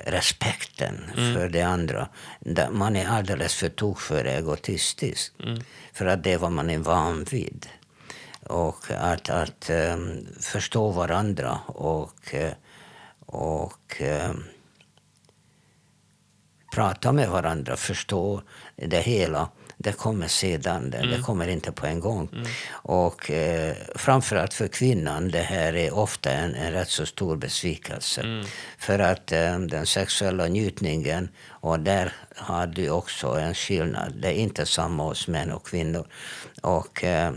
respekten 0.04 0.94
för 1.14 1.48
det 1.48 1.62
andra. 1.62 2.08
Man 2.70 2.96
är 2.96 3.06
alldeles 3.06 3.54
för 3.54 3.68
tok 3.68 4.00
för 4.00 4.24
egotistisk. 4.24 5.32
För 5.96 6.06
att 6.06 6.22
det 6.22 6.32
är 6.32 6.38
vad 6.38 6.52
man 6.52 6.70
är 6.70 6.78
van 6.78 7.24
vid. 7.24 7.66
Och 8.42 8.90
att, 8.90 9.30
att 9.30 9.70
eh, 9.70 9.96
förstå 10.40 10.90
varandra 10.90 11.58
och, 11.66 12.34
eh, 12.34 12.52
och 13.26 14.02
eh, 14.02 14.30
prata 16.74 17.12
med 17.12 17.30
varandra, 17.30 17.76
förstå 17.76 18.42
det 18.76 19.00
hela. 19.00 19.48
Det 19.78 19.92
kommer 19.92 20.28
sedan, 20.28 20.90
det, 20.90 21.06
det 21.06 21.22
kommer 21.22 21.48
inte 21.48 21.72
på 21.72 21.86
en 21.86 22.00
gång. 22.00 22.28
Och 22.70 23.30
eh, 23.30 23.74
framförallt 23.94 24.54
för 24.54 24.68
kvinnan, 24.68 25.28
det 25.30 25.38
här 25.42 25.76
är 25.76 25.94
ofta 25.94 26.30
en, 26.30 26.54
en 26.54 26.72
rätt 26.72 26.88
så 26.88 27.06
stor 27.06 27.36
besvikelse. 27.36 28.44
För 28.78 28.98
att 28.98 29.32
eh, 29.32 29.58
den 29.58 29.86
sexuella 29.86 30.46
njutningen, 30.46 31.28
och 31.48 31.80
där 31.80 32.12
har 32.36 32.66
du 32.66 32.90
också 32.90 33.26
en 33.26 33.54
skillnad. 33.54 34.12
Det 34.22 34.28
är 34.28 34.32
inte 34.32 34.66
samma 34.66 35.02
hos 35.02 35.28
män 35.28 35.52
och 35.52 35.66
kvinnor. 35.66 36.06
Och 36.62 37.04
eh, 37.04 37.32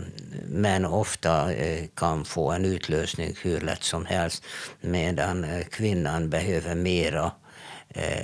män 0.46 0.84
ofta 0.84 1.52
eh, 1.52 1.86
kan 1.96 2.24
få 2.24 2.52
en 2.52 2.64
utlösning 2.64 3.34
hur 3.42 3.60
lätt 3.60 3.82
som 3.82 4.06
helst. 4.06 4.44
Medan 4.80 5.44
eh, 5.44 5.64
kvinnan 5.64 6.30
behöver 6.30 6.74
mera 6.74 7.32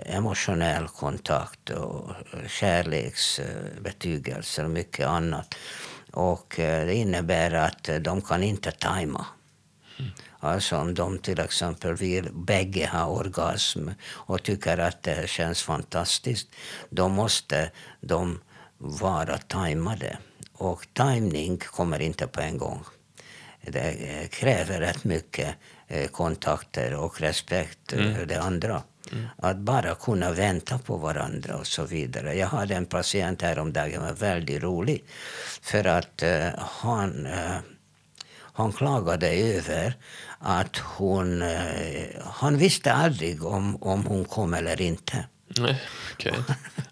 emotionell 0.07 0.88
kontakt 0.88 1.70
och 1.70 2.11
kärleksbetygelse 2.48 4.64
och 4.64 4.70
mycket 4.70 5.07
annat. 5.07 5.55
Och 6.16 6.61
eh, 6.61 6.87
det 6.87 6.94
innebär 6.94 7.55
att 7.55 7.88
eh, 7.88 7.96
de 7.96 8.22
kan 8.22 8.42
inte 8.42 8.70
tajma. 8.70 9.26
Alltså 10.40 10.76
om 10.76 10.94
de 10.94 11.18
till 11.18 11.40
exempel 11.40 11.94
vill 11.94 12.29
bägge 12.33 12.90
ha 12.92 13.07
orgasm 13.07 13.88
och 14.09 14.42
tycker 14.42 14.79
att 14.79 15.02
det 15.02 15.29
känns 15.29 15.62
fantastiskt, 15.62 16.48
då 16.90 17.09
måste 17.09 17.70
de 18.00 18.40
vara 18.79 19.38
tajmade. 19.38 20.18
Och 20.52 20.87
timing 20.92 21.59
kommer 21.59 21.98
inte 21.98 22.26
på 22.26 22.40
en 22.40 22.59
gång. 22.59 22.85
Det 23.61 23.90
eh, 23.90 24.29
kräver 24.29 24.81
rätt 24.81 25.05
mycket 25.05 25.55
eh, 25.87 26.07
kontakter 26.07 26.94
och 26.94 27.20
respekt 27.20 27.90
för 27.90 28.26
det 28.26 28.42
andra. 28.42 28.83
Att 29.37 29.57
bara 29.57 29.95
kunna 29.95 30.33
vänta 30.33 30.79
på 30.79 30.97
varandra 30.97 31.57
och 31.57 31.66
så 31.66 31.85
vidare. 31.85 32.35
Jag 32.35 32.47
hade 32.47 32.75
en 32.75 32.87
patient 32.87 33.42
häromdagen 33.42 33.95
som 33.95 34.05
var 34.05 34.12
väldigt 34.12 34.62
rolig. 34.62 35.05
För 35.62 35.85
att 35.85 36.23
eh, 36.23 36.49
han, 36.59 37.27
eh, 37.27 37.57
han 38.53 38.73
klagade 38.73 39.29
över 39.29 39.95
att 40.38 40.77
hon... 40.77 41.42
Eh, 41.42 41.59
han 42.25 42.59
visste 42.59 42.92
aldrig 42.92 43.45
om, 43.45 43.83
om 43.83 44.07
hon 44.07 44.25
kom 44.25 44.55
eller 44.55 44.81
inte. 44.81 45.27
Nej, 45.59 45.83
okej. 46.12 46.35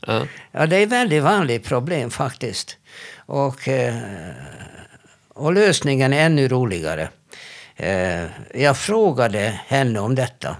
Ja. 0.06 0.26
Ja, 0.52 0.66
det 0.66 0.76
är 0.76 0.82
ett 0.82 0.92
väldigt 0.92 1.22
vanligt 1.22 1.64
problem 1.64 2.10
faktiskt. 2.10 2.76
Och, 3.16 3.68
eh, 3.68 3.96
och 5.28 5.52
lösningen 5.52 6.12
är 6.12 6.26
ännu 6.26 6.48
roligare. 6.48 7.08
Eh, 7.76 8.24
jag 8.54 8.76
frågade 8.78 9.60
henne 9.66 10.00
om 10.00 10.14
detta. 10.14 10.56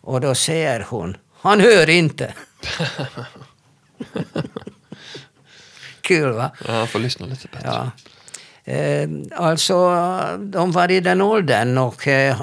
Och 0.00 0.20
då 0.20 0.34
säger 0.34 0.86
hon, 0.88 1.16
han 1.40 1.60
hör 1.60 1.90
inte. 1.90 2.34
Kul 6.00 6.32
va? 6.32 6.50
ja, 6.66 6.78
jag 6.78 6.88
får 6.88 6.98
lyssna 6.98 7.26
lite 7.26 7.48
bättre. 7.52 7.68
Ja. 7.68 7.90
Eh, 8.64 9.08
alltså, 9.36 9.74
de 10.38 10.72
var 10.72 10.90
i 10.90 11.00
den 11.00 11.20
åldern 11.20 11.78
och 11.78 12.08
eh, 12.08 12.36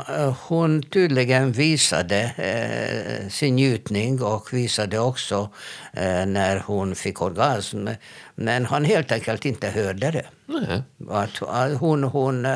hon 0.47 0.83
tydligen 0.83 1.51
visade 1.51 2.21
eh, 2.37 3.29
sin 3.29 3.55
njutning 3.55 4.21
och 4.21 4.53
visade 4.53 4.99
också 4.99 5.49
eh, 5.93 6.25
när 6.25 6.63
hon 6.65 6.95
fick 6.95 7.21
orgasm. 7.21 7.87
Men 8.35 8.65
han 8.65 8.85
helt 8.85 9.11
enkelt 9.11 9.45
inte 9.45 9.69
hörde 9.69 10.11
det. 10.11 10.25
Nej. 10.45 10.83
Att, 11.09 11.37
hon 11.79 12.03
hon 12.03 12.47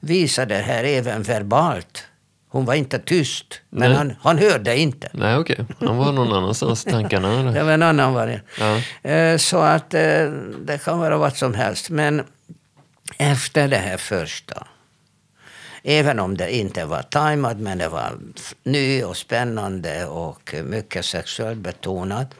visade 0.00 0.54
det 0.54 0.62
här 0.62 0.84
även 0.84 1.22
verbalt. 1.22 2.04
Hon 2.52 2.64
var 2.64 2.74
inte 2.74 2.98
tyst, 2.98 3.60
men 3.70 3.88
Nej. 3.88 3.98
han, 3.98 4.14
han 4.22 4.38
hörde 4.38 4.78
inte. 4.78 5.10
Nej, 5.12 5.36
okej. 5.36 5.64
Han 5.80 5.96
var 5.96 6.12
någon 6.12 6.32
annanstans 6.32 6.86
i 6.86 6.90
tankarna. 6.90 7.28
Det 7.42 7.48
Eller? 7.50 7.62
var 7.62 7.72
en 7.72 7.82
annan 7.82 8.14
variant. 8.14 8.42
Ja. 8.58 9.10
Eh, 9.10 9.36
Så 9.36 9.58
att 9.58 9.94
eh, 9.94 10.24
det 10.64 10.84
kan 10.84 10.98
vara 10.98 11.16
vad 11.18 11.36
som 11.36 11.54
helst. 11.54 11.90
Men 11.90 12.24
efter 13.18 13.68
det 13.68 13.76
här 13.76 13.96
första, 13.96 14.66
även 15.82 16.18
om 16.20 16.36
det 16.36 16.56
inte 16.56 16.84
var 16.84 17.02
tajmat, 17.02 17.56
men 17.56 17.78
det 17.78 17.88
var 17.88 18.18
ny 18.62 19.04
och 19.04 19.16
spännande 19.16 20.06
och 20.06 20.54
mycket 20.64 21.04
sexuellt 21.04 21.58
betonat. 21.58 22.34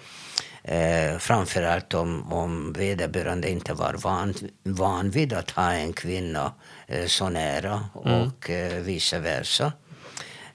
Eh, 0.65 1.19
framförallt 1.19 1.95
om, 1.95 2.33
om 2.33 2.73
vederbörande 2.73 3.51
inte 3.51 3.73
var 3.75 3.95
van, 3.95 4.35
van 4.63 5.11
vid 5.11 5.33
att 5.33 5.51
ha 5.51 5.73
en 5.73 5.93
kvinna 5.93 6.53
eh, 6.87 7.07
så 7.07 7.29
nära 7.29 7.85
och 7.93 8.51
eh, 8.51 8.73
vice 8.83 9.19
versa. 9.19 9.73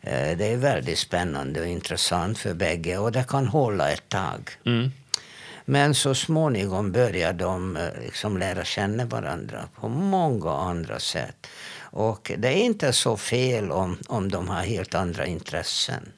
Eh, 0.06 0.38
det 0.38 0.46
är 0.46 0.58
väldigt 0.58 1.00
spännande 1.00 1.62
och 1.62 1.68
intressant 1.68 2.38
för 2.38 2.54
bägge 2.54 2.98
och 2.98 3.12
det 3.12 3.26
kan 3.28 3.48
hålla 3.48 3.92
ett 3.92 4.10
tag. 4.10 4.50
Mm. 4.66 4.92
Men 5.66 5.96
så 5.96 6.16
småningom 6.16 6.92
börjar 6.92 7.34
de 7.34 7.78
eh, 7.78 7.90
liksom 8.04 8.38
lära 8.38 8.64
känna 8.64 9.06
varandra 9.06 9.70
på 9.76 9.90
många 9.90 10.52
andra 10.52 11.00
sätt. 11.00 11.48
Och 11.80 12.32
det 12.38 12.48
är 12.48 12.64
inte 12.64 12.94
så 12.94 13.18
fel 13.18 13.72
om, 13.72 13.98
om 14.08 14.32
de 14.32 14.50
har 14.50 14.62
helt 14.62 14.96
andra 14.96 15.26
intressen. 15.26 16.12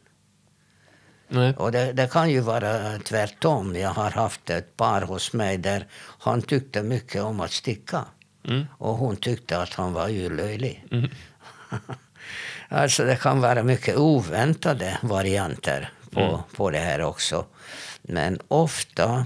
Nej. 1.28 1.54
Och 1.58 1.72
det, 1.72 1.94
det 1.94 2.12
kan 2.12 2.30
ju 2.30 2.40
vara 2.40 3.00
tvärtom. 3.00 3.76
Jag 3.76 3.90
har 3.90 4.12
haft 4.12 4.50
ett 4.50 4.78
par 4.78 5.02
hos 5.02 5.34
mig 5.34 5.58
där 5.58 5.88
han 6.20 6.42
tyckte 6.42 6.84
mycket 6.84 7.24
om 7.24 7.40
att 7.40 7.52
sticka. 7.52 8.06
Mm. 8.48 8.66
Och 8.78 8.98
hon 8.98 9.16
tyckte 9.16 9.62
att 9.62 9.74
han 9.74 9.94
var 9.94 10.08
ju 10.08 10.36
löjlig. 10.36 10.86
alltså 12.70 13.04
det 13.06 13.16
kan 13.16 13.42
vara 13.42 13.64
mycket 13.64 13.98
oväntade 13.98 14.98
varianter 15.02 15.90
på, 16.12 16.20
Mm. 16.20 16.40
på 16.56 16.70
det 16.70 16.80
här 16.80 17.02
också. 17.02 17.46
Men 18.02 18.40
ofta, 18.48 19.26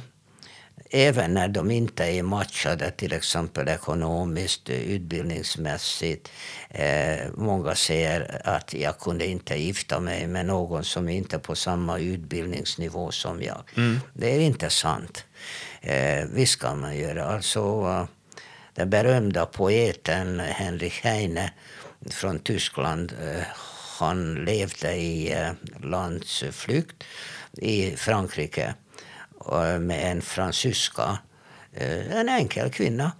även 0.91 1.33
när 1.33 1.47
de 1.47 1.71
inte 1.71 2.03
är 2.05 2.23
matchade, 2.23 2.91
till 2.91 3.13
exempel 3.13 3.67
ekonomiskt, 3.67 4.69
utbildningsmässigt. 4.69 6.31
Eh, 6.69 7.19
många 7.35 7.75
säger 7.75 8.41
att 8.45 8.73
jag 8.73 8.99
kunde 8.99 9.25
inte 9.27 9.55
gifta 9.55 9.99
mig 9.99 10.27
med 10.27 10.45
någon 10.45 10.83
som 10.83 11.09
inte 11.09 11.35
är 11.35 11.39
på 11.39 11.55
samma 11.55 11.99
utbildningsnivå 11.99 13.11
som 13.11 13.41
jag. 13.41 13.61
Det 14.13 14.35
är 14.35 14.39
inte 14.39 14.69
sant. 14.69 15.25
Eh, 15.81 16.25
visst 16.33 16.59
kan 16.61 16.79
man 16.79 16.97
göra. 16.97 17.25
Alltså, 17.25 18.07
den 18.75 18.89
berömda 18.89 19.45
poeten 19.45 20.39
Henrik 20.39 20.93
Heine 21.03 21.51
från 22.09 22.39
Tyskland. 22.39 23.13
Eh, 23.23 23.43
han 23.99 24.35
levde 24.35 24.95
i 24.95 25.33
eh, 25.33 25.51
landsflykt 25.83 27.03
i 27.57 27.95
Frankrike 27.95 28.73
eh, 29.51 29.79
med 29.79 30.11
en 30.11 30.21
fransyska, 30.21 31.17
en 31.73 32.29
enkel 32.29 32.69
kvinna. 32.71 33.11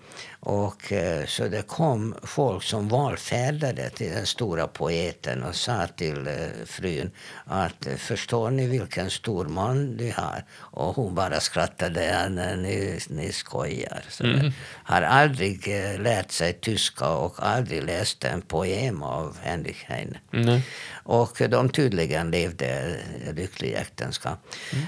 Och, 0.43 0.91
eh, 0.91 1.25
så 1.25 1.47
det 1.47 1.67
kom 1.67 2.15
folk 2.23 2.63
som 2.63 2.87
valfärdade 2.87 3.89
till 3.89 4.11
den 4.11 4.25
stora 4.25 4.67
poeten 4.67 5.43
och 5.43 5.55
sa 5.55 5.87
till 5.87 6.27
eh, 6.27 6.33
frun 6.65 7.11
att 7.45 7.87
eh, 7.87 7.95
förstår 7.95 8.51
ni 8.51 8.67
vilken 8.67 9.09
stor 9.09 9.45
man 9.45 9.97
du 9.97 10.13
har? 10.15 10.43
Och 10.53 10.95
hon 10.95 11.15
bara 11.15 11.39
skrattade. 11.39 12.05
Ja, 12.05 12.29
ni, 12.55 12.99
ni 13.09 13.31
skojar. 13.31 14.03
Så 14.09 14.23
det 14.23 14.53
Har 14.83 15.01
aldrig 15.01 15.67
lärt 15.99 16.31
sig 16.31 16.53
tyska 16.53 17.09
och 17.09 17.35
aldrig 17.37 17.83
läst 17.83 18.23
en 18.23 18.41
poem 18.41 19.03
av 19.03 19.37
Henrik 19.41 19.83
Heine. 19.87 20.19
Nej. 20.31 20.65
Och 21.03 21.41
de 21.49 21.69
tydligen 21.69 22.31
levde 22.31 22.97
lyckliga 23.35 23.79
äktenskap. 23.79 24.39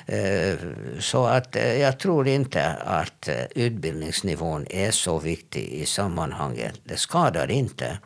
Eh, 0.05 0.55
Så 0.99 1.25
att 1.25 1.55
jag 1.79 1.99
tror 1.99 2.27
inte 2.27 2.65
att 2.73 3.29
utbildningsnivån 3.55 4.65
är 4.69 4.91
så 4.91 5.19
viktig 5.19 5.42
i 5.55 5.85
sammanhanget. 5.85 6.81
Det 6.83 6.97
skadar 6.97 7.51
inte, 7.51 7.97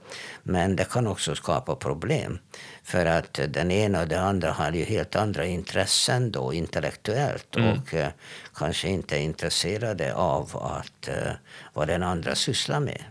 men 0.43 0.76
det 0.76 0.89
kan 0.89 1.08
också 1.08 1.36
skapa 1.36 1.76
problem. 1.76 2.39
För 2.84 3.06
att 3.06 3.39
den 3.50 3.71
ena 3.71 4.02
och 4.02 4.08
den 4.08 4.23
andra 4.23 4.52
har 4.52 4.71
ju 4.71 4.84
helt 4.84 5.15
andra 5.15 5.45
intressen 5.45 6.32
då 6.32 6.54
intellektuellt 6.54 7.56
och 7.56 7.93
eh, 7.93 8.10
kanske 8.56 8.89
inte 8.89 9.17
är 9.17 9.21
intresserade 9.21 10.13
av 10.13 10.58
att, 10.58 11.08
eh, 11.08 11.32
vad 11.73 11.88
den 11.88 12.04
andra 12.04 12.36
sysslar 12.36 12.80
med. 12.80 13.04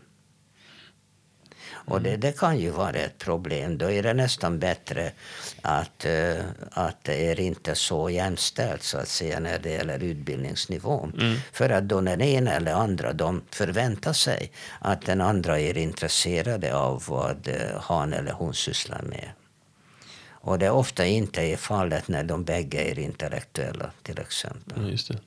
Och 1.86 2.02
det, 2.02 2.16
det 2.16 2.38
kan 2.38 2.58
ju 2.58 2.70
vara 2.70 2.90
ett 2.90 3.18
problem. 3.18 3.78
Då 3.78 3.90
är 3.90 4.02
det 4.02 4.14
nästan 4.14 4.58
bättre 4.58 5.12
att, 5.62 6.04
eh, 6.04 6.44
att 6.70 7.04
det 7.04 7.30
är 7.30 7.40
inte 7.40 7.74
så 7.74 8.10
jämställt 8.10 8.82
så 8.82 8.98
att 8.98 9.08
säga 9.08 9.40
när 9.40 9.58
det 9.58 9.70
gäller 9.70 10.02
utbildningsnivån. 10.02 11.40
För 11.52 11.70
att 11.70 11.84
då 11.84 12.00
den 12.00 12.20
ena 12.20 12.52
eller 12.52 12.72
andra 12.72 13.12
de 13.12 13.42
förväntar 13.50 14.12
sig 14.12 14.52
att 14.78 15.02
den 15.02 15.20
andra 15.20 15.60
är 15.60 15.78
intresserade 15.78 16.76
av 16.76 17.04
vad 17.08 17.48
eh, 17.48 17.80
han 17.80 18.12
eller 18.12 18.32
hon 18.32 18.54
sysslar 18.54 19.02
med. 19.02 19.30
Och 20.28 20.58
det 20.58 20.70
ofta 20.70 21.06
inte 21.06 21.42
är 21.42 21.56
fallet 21.56 22.08
när 22.08 22.24
de 22.24 22.44
bägge 22.44 22.90
är 22.90 22.98
intellektuella 22.98 23.90
till 24.02 24.18
exempel. 24.18 24.82
Ja, 24.82 24.90
just 24.90 25.08
det. 25.08 25.18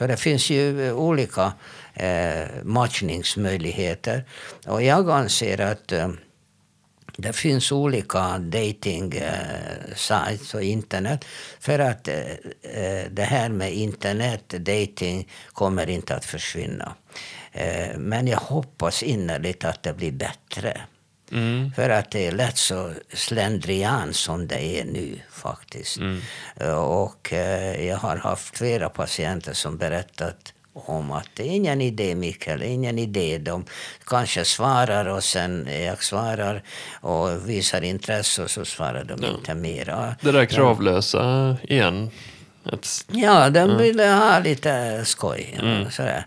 Så 0.00 0.06
det 0.06 0.16
finns 0.16 0.50
ju 0.50 0.88
eh, 0.88 0.94
olika 0.96 1.52
eh, 1.94 2.48
matchningsmöjligheter. 2.62 4.24
Och 4.66 4.82
jag 4.82 5.10
anser 5.10 5.60
att 5.60 5.92
eh, 5.92 6.10
det 7.16 7.32
finns 7.32 7.72
olika 7.72 8.38
dating 8.38 9.12
eh, 9.12 9.94
sites 9.96 10.54
och 10.54 10.62
internet. 10.62 11.24
För 11.60 11.78
att 11.78 12.08
eh, 12.08 12.16
eh, 12.62 13.04
det 13.10 13.22
här 13.24 13.48
med 13.48 13.72
internet 13.74 14.48
dating 14.48 15.28
kommer 15.52 15.90
inte 15.90 16.14
att 16.16 16.24
försvinna. 16.24 16.94
Eh, 17.52 17.98
men 17.98 18.26
jag 18.26 18.38
hoppas 18.38 19.02
innerligt 19.02 19.64
att 19.64 19.82
det 19.82 19.92
blir 19.92 20.12
bättre. 20.12 20.80
Mm. 21.32 21.72
För 21.72 21.90
att 21.90 22.10
det 22.10 22.26
är 22.26 22.32
lätt 22.32 22.56
så 22.56 22.92
slentrian 23.14 24.14
som 24.14 24.48
det 24.48 24.80
är 24.80 24.84
nu 24.84 25.20
faktiskt. 25.30 25.98
Eh, 26.56 26.72
Och 26.74 27.32
eh, 27.32 27.86
jag 27.86 27.96
har 27.96 28.16
haft 28.16 28.58
flera 28.58 28.88
patienter 28.88 29.52
som 29.52 29.76
berättat 29.76 30.52
om 30.72 31.12
att 31.12 31.28
det 31.34 31.42
är 31.42 31.50
ingen 31.50 31.80
idé 31.80 32.14
Mikael, 32.14 32.62
ingen 32.62 32.98
idé. 32.98 33.38
De 33.38 33.64
kanske 34.06 34.44
svarar 34.44 35.06
och 35.06 35.24
sen 35.24 35.68
jag 35.86 36.02
svarar 36.02 36.62
och 37.00 37.48
visar 37.48 37.82
intresse 37.82 38.42
och 38.42 38.50
så 38.50 38.64
svarar 38.64 39.04
de 39.04 39.24
inte 39.24 39.54
mera. 39.54 40.14
Det 40.20 40.32
där 40.32 40.44
kravlösa 40.44 41.56
igen. 41.62 42.10
Ett, 42.72 42.86
Ja, 43.12 43.50
de 43.50 43.76
ville 43.78 44.06
ha 44.06 44.38
lite 44.38 45.04
skoj. 45.04 45.58
och 45.86 45.92
Sådär. 45.92 46.26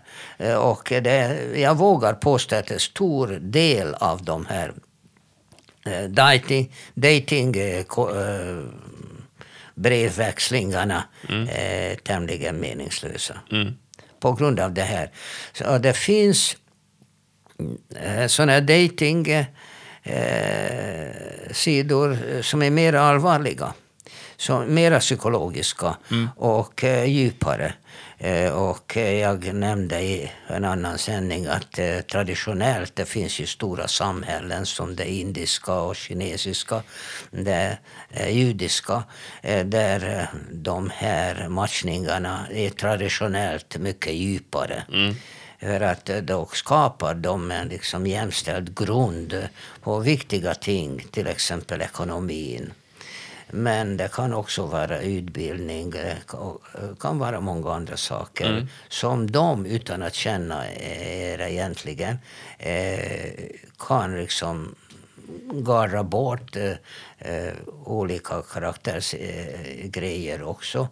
Och 0.58 0.92
det, 1.02 1.38
jag 1.56 1.76
vågar 1.76 2.14
påstå 2.14 2.56
att 2.56 2.70
en 2.70 2.80
stor 2.80 3.26
del 3.40 3.94
av 3.94 4.24
de 4.24 4.46
här 4.46 4.72
eh, 5.86 6.02
dating, 6.08 6.72
dating 6.94 7.56
eh, 7.56 7.78
eh, 7.78 8.64
brevväxlingarna 9.74 11.04
är 11.50 11.94
tämligen 11.94 12.60
meningslösa. 12.60 13.34
På 14.24 14.32
grund 14.32 14.60
av 14.60 14.74
det 14.74 14.82
här. 14.82 15.10
Så 15.52 15.78
det 15.78 15.92
finns 15.92 16.56
eh, 17.96 18.26
sådana 18.26 18.60
dating 18.60 19.28
eh, 20.02 21.10
sidor 21.50 22.42
som 22.42 22.62
är 22.62 22.70
mer 22.70 22.92
allvarliga. 22.92 23.74
Som 24.36 24.74
mera 24.74 25.00
psykologiska 25.00 25.96
och 26.36 26.84
eh, 26.84 27.04
djupare. 27.04 27.74
Eh, 28.24 28.52
och 28.52 28.96
eh, 28.96 29.14
jag 29.14 29.54
nämnde 29.54 30.00
i 30.00 30.30
en 30.46 30.64
annan 30.64 30.98
sändning 30.98 31.46
att 31.46 31.78
eh, 31.78 32.00
traditionellt 32.00 32.96
det 32.96 33.04
finns 33.04 33.40
ju 33.40 33.46
stora 33.46 33.88
samhällen 33.88 34.66
som 34.66 34.96
det 34.96 35.10
indiska 35.10 35.72
och 35.74 35.96
kinesiska, 35.96 36.82
det 37.30 37.78
judiska, 38.30 39.02
där 39.64 40.28
de 40.52 40.90
här 40.94 41.48
matchningarna 41.48 42.46
är 42.50 42.70
traditionellt 42.70 43.76
mycket 43.78 44.14
djupare. 44.14 44.84
För 45.60 45.80
att 45.80 46.04
då 46.22 46.48
skapar 46.52 47.14
de 47.14 47.50
en 47.50 47.68
liksom 47.68 48.06
jämställd 48.06 48.78
grund 48.78 49.48
på 49.80 49.98
viktiga 49.98 50.54
ting, 50.54 51.04
till 51.10 51.26
exempel 51.26 51.82
ekonomin. 51.82 52.72
Men 53.50 53.96
det 53.96 54.12
kan 54.12 54.34
också 54.34 54.66
vara 54.66 55.00
utbildning, 55.00 55.90
det 55.90 56.16
ka- 56.26 56.96
kan 57.00 57.18
vara 57.18 57.40
många 57.40 57.72
andra 57.74 57.96
saker 57.96 58.66
som 58.88 59.30
de, 59.30 59.66
utan 59.66 60.02
att 60.02 60.14
känna 60.14 60.70
er 60.72 61.40
egentligen, 61.40 62.18
eh, 62.58 63.32
kan 63.78 64.16
liksom 64.16 64.74
gardra 65.52 66.02
bort 66.04 66.56
eh, 66.56 66.64
eh, 66.64 66.76
olika 67.84 68.42
karaktärsgrejer 68.42 69.84
eh, 69.84 69.86
grejer 69.90 70.42
också. 70.42 70.88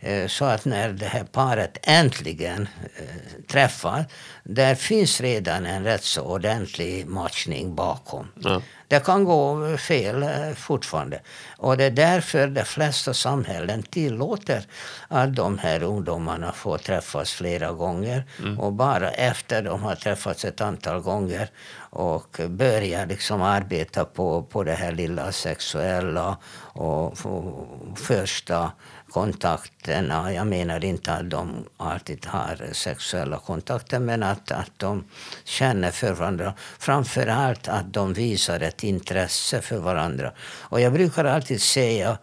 Eh, 0.00 0.26
så 0.26 0.44
att 0.44 0.64
när 0.64 0.88
det 0.88 1.06
här 1.06 1.24
paret 1.24 1.78
äntligen 1.82 2.68
eh, 2.96 3.44
träffar, 3.48 4.04
där 4.44 4.74
finns 4.74 5.20
redan 5.20 5.66
en 5.66 5.84
rätt 5.84 6.04
så 6.04 6.22
ordentlig 6.22 7.06
matchning 7.06 7.74
bakom. 7.74 8.28
ja. 8.34 8.62
Det 8.88 9.04
kan 9.04 9.24
gå 9.24 9.76
fel 9.76 10.22
eh, 10.22 10.54
fortfarande. 10.56 11.20
Och 11.58 11.76
det 11.76 11.84
är 11.84 11.90
därför 11.90 12.46
de 12.46 12.64
flesta 12.64 13.14
samhällen 13.14 13.82
tillåter 13.82 14.62
att 15.08 15.36
de 15.36 15.58
här 15.58 15.82
ungdomarna 15.82 16.52
får 16.52 16.78
träffas 16.78 17.32
flera 17.32 17.72
gånger. 17.72 18.24
Och 18.58 18.72
bara 18.72 19.10
efter 19.10 19.62
de 19.62 19.82
har 19.82 19.94
träffats 19.94 20.44
ett 20.44 20.60
antal 20.60 21.00
gånger 21.00 21.48
och 21.92 22.40
börjar 22.48 23.06
liksom 23.06 23.42
arbeta 23.42 24.04
på, 24.04 24.42
på 24.42 24.64
det 24.64 24.72
här 24.72 24.92
lilla 24.92 25.32
sexuella 25.32 26.36
och 26.72 27.18
få 27.18 27.66
första 27.96 28.72
kontakterna. 29.10 30.32
Jag 30.32 30.46
menar 30.46 30.84
inte 30.84 31.12
att 31.12 31.30
de 31.30 31.64
alltid 31.76 32.26
har 32.26 32.72
sexuella 32.72 33.38
kontakter 33.38 33.98
men 33.98 34.22
att, 34.22 34.50
att 34.50 34.70
de 34.76 35.04
känner 35.44 35.90
för 35.90 36.12
varandra. 36.12 36.54
Framför 36.78 37.26
allt 37.26 37.68
att 37.68 37.92
de 37.92 38.12
visar 38.12 38.60
ett 38.60 38.84
intresse 38.84 39.60
för 39.60 39.78
varandra. 39.78 40.32
Och 40.42 40.80
jag 40.80 40.92
brukar 40.92 41.24
alltid 41.24 41.62
säga 41.62 42.18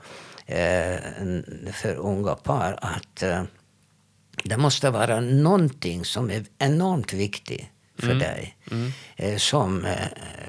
eh, 0.45 0.97
för 1.73 1.95
unga 1.95 2.35
par 2.35 2.79
att 2.81 3.23
eh, 3.23 3.43
det 4.43 4.57
måste 4.57 4.89
vara 4.89 5.19
någonting 5.19 6.05
som 6.05 6.31
är 6.31 6.45
enormt 6.59 7.13
viktigt 7.13 7.65
för 7.99 8.13
dig. 8.13 8.55
Eh, 9.15 9.37
som 9.37 9.85
eh, 9.85 9.95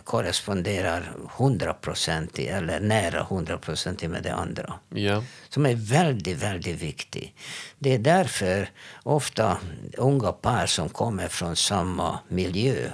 korresponderar 0.04 1.12
hundraprocentigt 1.36 2.50
eller 2.50 2.80
nära 2.80 3.22
hundraprocentigt 3.22 4.10
med 4.12 4.22
det 4.22 4.34
andra 4.34 4.74
ja. 4.88 5.24
som 5.48 5.66
är 5.66 5.74
väldigt, 5.74 6.38
väldigt 6.38 6.82
viktig. 6.82 7.34
Det 7.78 7.94
är 7.94 7.98
därför 7.98 8.70
ofta 9.02 9.58
unga 9.96 10.32
par 10.32 10.66
som 10.66 10.88
kommer 10.88 11.28
från 11.28 11.56
samma 11.56 12.18
miljö 12.28 12.90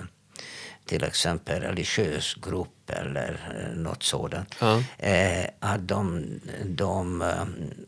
till 0.87 1.05
exempel 1.05 1.63
religiös 1.63 2.35
grupp 2.35 2.91
eller 2.91 3.39
eh, 3.55 3.77
något 3.77 4.03
sådant. 4.03 4.55
Ja. 4.61 4.83
Eh, 4.99 5.47
att 5.61 5.89
de, 5.89 6.25
de 6.65 7.25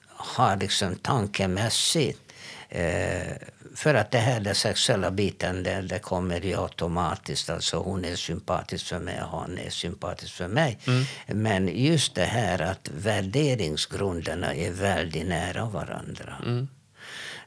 har 0.07 0.57
liksom 0.57 0.97
tankemässigt 0.97 2.21
eh, 2.69 3.33
för 3.79 3.95
att 3.95 4.11
det 4.11 4.19
här, 4.19 4.41
den 4.41 4.55
sexuella 4.55 5.11
biten, 5.11 5.63
det, 5.63 5.81
det 5.81 5.99
kommer 5.99 6.41
ju 6.41 6.61
automatiskt. 6.63 7.51
Alltså 7.51 7.77
hon 7.77 8.05
är 8.05 8.17
sympatisk 8.17 8.87
för 8.87 8.99
mig 8.99 9.23
och 9.23 9.41
han 9.41 9.59
är 9.59 9.71
sympatisk 9.71 10.35
för 10.35 10.49
mig. 10.49 10.79
Men 11.27 11.69
just 11.69 12.15
det 12.15 12.25
här 12.25 12.63
att 12.63 12.91
värderingsgrunderna 12.95 14.55
är 14.55 14.71
väldigt 14.71 15.27
nära 15.27 15.65
varandra. 15.65 16.37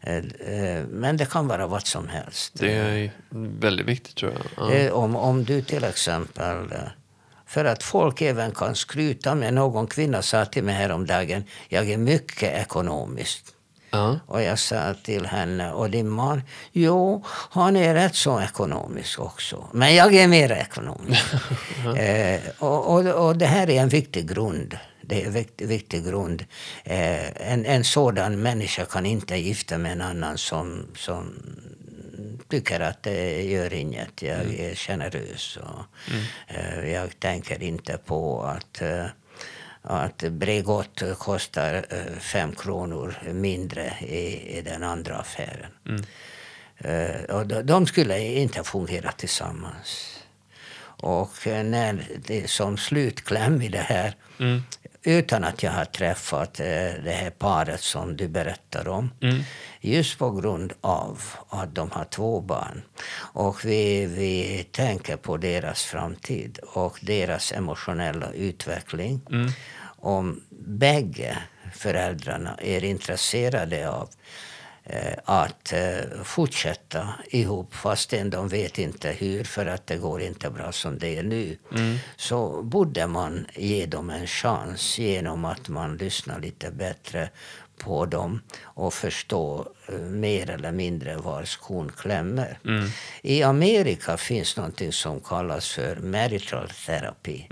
Eh, 0.02 0.18
eh, 0.18 0.84
Men 0.90 1.18
det 1.18 1.26
kan 1.32 1.48
vara 1.48 1.68
vad 1.68 1.88
som 1.88 2.08
helst. 2.08 2.54
Det 2.60 2.74
är 2.74 3.12
väldigt 3.60 3.86
viktigt 3.86 4.16
tror 4.16 4.32
jag. 4.32 4.42
Ja. 4.58 4.74
Eh, 4.74 4.92
Om, 4.92 5.16
om 5.16 5.44
du 5.44 5.62
till 5.62 5.84
exempel... 5.84 6.74
För 7.46 7.66
att 7.66 7.84
folk 7.84 8.22
även 8.22 8.52
kan 8.52 8.76
skryta 8.76 9.36
med... 9.36 9.54
Någon 9.54 9.88
kvinna 9.88 10.22
sa 10.22 10.46
till 10.46 10.64
mig 10.64 10.76
häromdagen, 10.76 11.44
jag 11.70 11.90
är 11.90 11.98
mycket 11.98 12.54
ekonomisk. 12.62 13.46
Ja. 13.92 14.20
Och 14.26 14.42
jag 14.42 14.60
sa 14.60 14.94
till 14.94 15.26
henne, 15.26 15.72
och 15.72 15.89
din 15.89 16.10
man? 16.10 16.42
Jo, 16.72 17.24
han 17.28 17.76
är 17.76 17.94
rätt 17.94 18.16
så 18.16 18.42
ekonomisk 18.42 19.20
också. 19.20 19.68
Men 19.74 19.96
jag 19.96 20.16
är 20.16 20.28
mer 20.28 20.52
ekonomisk. 20.52 21.24
eh, 21.98 22.39
och, 22.60 22.94
och, 22.94 23.28
och 23.28 23.38
det 23.38 23.46
här 23.46 23.70
är 23.70 23.82
en 23.82 23.89
viktig 23.89 24.30
grund. 24.30 24.78
Det 25.02 25.22
är 25.22 25.26
en 25.26 25.34
viktig, 25.34 25.68
viktig 25.68 26.06
grund. 26.06 26.46
Eh, 26.84 27.52
en, 27.52 27.66
en 27.66 27.84
sådan 27.84 28.42
människa 28.42 28.86
kan 28.86 29.06
inte 29.06 29.36
gifta 29.36 29.78
med 29.78 29.92
en 29.92 30.02
annan 30.02 30.38
som, 30.38 30.88
som 30.96 31.34
tycker 32.48 32.80
att 32.80 33.04
det 33.04 33.44
gör 33.44 33.74
inget. 33.74 34.22
Jag 34.22 34.54
är 34.54 34.76
generös. 34.76 35.58
Och, 35.58 36.14
eh, 36.48 36.92
jag 36.92 37.20
tänker 37.20 37.64
inte 37.64 37.98
på 37.98 38.44
att 38.44 38.82
eh, 38.82 39.06
att 39.82 40.18
Bregott 40.18 41.04
kostar 41.18 41.86
eh, 41.90 42.20
fem 42.20 42.52
kronor 42.56 43.16
mindre 43.34 43.94
i, 44.02 44.58
i 44.58 44.62
den 44.62 44.84
andra 44.84 45.16
affären. 45.16 45.72
Eh, 46.78 47.36
och 47.36 47.48
de, 47.48 47.62
de 47.62 47.88
skulle 47.88 48.20
inte 48.20 48.64
fungera 48.64 49.12
tillsammans. 49.12 50.18
Och 51.02 51.48
eh, 51.48 51.64
när 51.64 52.08
det 52.26 52.50
som 52.50 52.78
slutkläm 52.78 53.62
i 53.62 53.70
det 53.70 53.78
här, 53.78 54.16
utan 55.04 55.43
att 55.43 55.64
jag 55.64 55.72
har 55.72 55.86
träffat 55.86 56.60
eh, 56.60 56.66
det 57.04 57.16
här 57.22 57.30
paret 57.30 57.82
som 57.82 58.18
du 58.18 58.28
berättar 58.28 58.88
om, 58.88 59.10
just 59.82 60.18
på 60.20 60.32
grund 60.32 60.74
av 60.82 61.22
att 61.49 61.76
de 61.76 61.91
har 61.91 62.06
två 62.06 62.41
barn. 62.41 62.82
Och 63.34 63.66
vi, 63.66 64.06
vi 64.06 64.64
tänker 64.72 65.18
på 65.18 65.38
deras 65.38 65.84
framtid 65.84 66.60
och 66.64 66.99
deras 67.02 67.52
emotionella 67.52 68.32
utveckling. 68.32 69.22
Om 70.04 70.41
bägge 70.60 71.38
föräldrarna 71.74 72.56
är 72.62 72.84
intresserade 72.84 73.89
av 73.89 74.10
att 75.24 75.74
eh, 75.74 76.24
fortsätta 76.24 77.08
ihop 77.30 77.74
fastän 77.74 78.30
de 78.30 78.48
vet 78.48 78.78
inte 78.78 79.12
hur 79.12 79.44
för 79.44 79.66
att 79.66 79.88
det 79.88 79.98
går 79.98 80.22
inte 80.22 80.50
bra 80.50 80.72
som 80.72 81.00
det 81.00 81.18
är 81.18 81.24
nu. 81.24 81.58
Så 82.16 82.62
borde 82.62 83.08
man 83.08 83.48
ge 83.54 83.86
dem 83.86 84.10
en 84.10 84.28
chans 84.28 85.00
genom 85.00 85.46
att 85.46 85.70
man 85.70 85.98
lyssnar 85.98 86.40
lite 86.40 86.72
bättre 86.72 87.30
på 87.84 88.06
dem 88.06 88.42
och 88.64 88.94
förstå 88.94 89.68
eh, 89.90 89.96
mer 90.00 90.50
eller 90.50 90.72
mindre 90.72 91.18
var 91.18 91.44
skon 91.44 91.92
klämmer. 91.98 92.60
I 93.22 93.44
Amerika 93.44 94.18
finns 94.18 94.58
något 94.58 94.82
som 94.92 95.20
kallas 95.22 95.70
för 95.70 95.96
marital 95.96 96.70
therapy. 96.86 97.48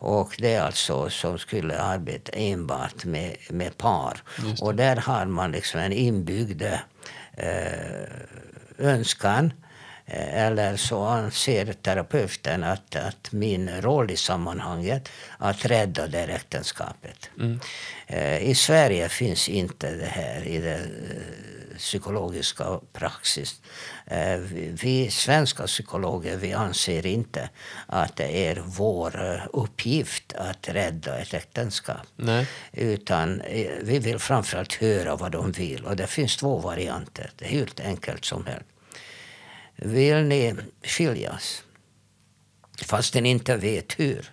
Och 0.00 0.36
det 0.38 0.54
är 0.54 0.62
alltså 0.62 1.10
som 1.10 1.38
skulle 1.38 1.78
arbeta 1.80 2.32
enbart 2.32 3.04
med, 3.04 3.36
med 3.50 3.76
par. 3.76 4.22
Och 4.60 4.74
där 4.74 4.96
har 4.96 5.26
man 5.26 5.52
liksom 5.52 5.80
en 5.80 5.92
inbyggd 5.92 6.62
eh, 7.36 8.08
önskan 8.78 9.52
eller 10.12 10.76
så 10.76 11.02
anser 11.04 11.72
terapeuten 11.72 12.64
att, 12.64 12.96
att 12.96 13.32
min 13.32 13.80
roll 13.80 14.10
i 14.10 14.16
sammanhanget 14.16 15.08
är 15.38 15.50
att 15.50 15.64
rädda 15.64 16.06
det 16.06 16.18
äktenskapet. 16.22 17.30
Eh, 18.06 18.38
I 18.42 18.54
Sverige 18.54 19.08
finns 19.08 19.48
inte 19.48 19.90
det 19.94 20.06
här 20.06 20.42
i 20.46 20.58
den 20.58 20.80
eh, 20.80 21.76
psykologiska 21.78 22.80
praxis. 22.92 23.60
Eh, 24.06 24.36
Vi, 24.82 25.10
svenska 25.10 25.66
psykologer 25.66 26.36
vi 26.36 26.52
anser 26.52 27.06
inte 27.06 27.48
att 27.86 28.16
det 28.16 28.46
är 28.46 28.62
vår 28.66 29.32
eh, 29.34 29.46
uppgift 29.52 30.32
att 30.32 30.68
rädda 30.68 31.18
ett 31.18 31.34
äktenskap. 31.34 32.06
Nej. 32.16 32.46
Utan 32.72 33.40
eh, 33.40 33.70
vi 33.82 33.98
vill 33.98 34.18
framförallt 34.18 34.72
höra 34.74 35.16
vad 35.16 35.32
de 35.32 35.52
vill. 35.52 35.84
Och 35.84 35.96
det 35.96 36.06
finns 36.06 36.36
två 36.36 36.58
varianter. 36.58 37.30
Det 37.36 37.44
är 37.44 37.48
helt 37.48 37.80
enkelt 37.80 38.24
som 38.24 38.46
helst. 38.46 38.66
Vill 39.82 40.24
ni 40.24 40.56
skiljas? 40.82 41.64
Fast 42.86 43.14
ni 43.14 43.28
inte 43.28 43.56
vet 43.56 44.00
hur. 44.00 44.30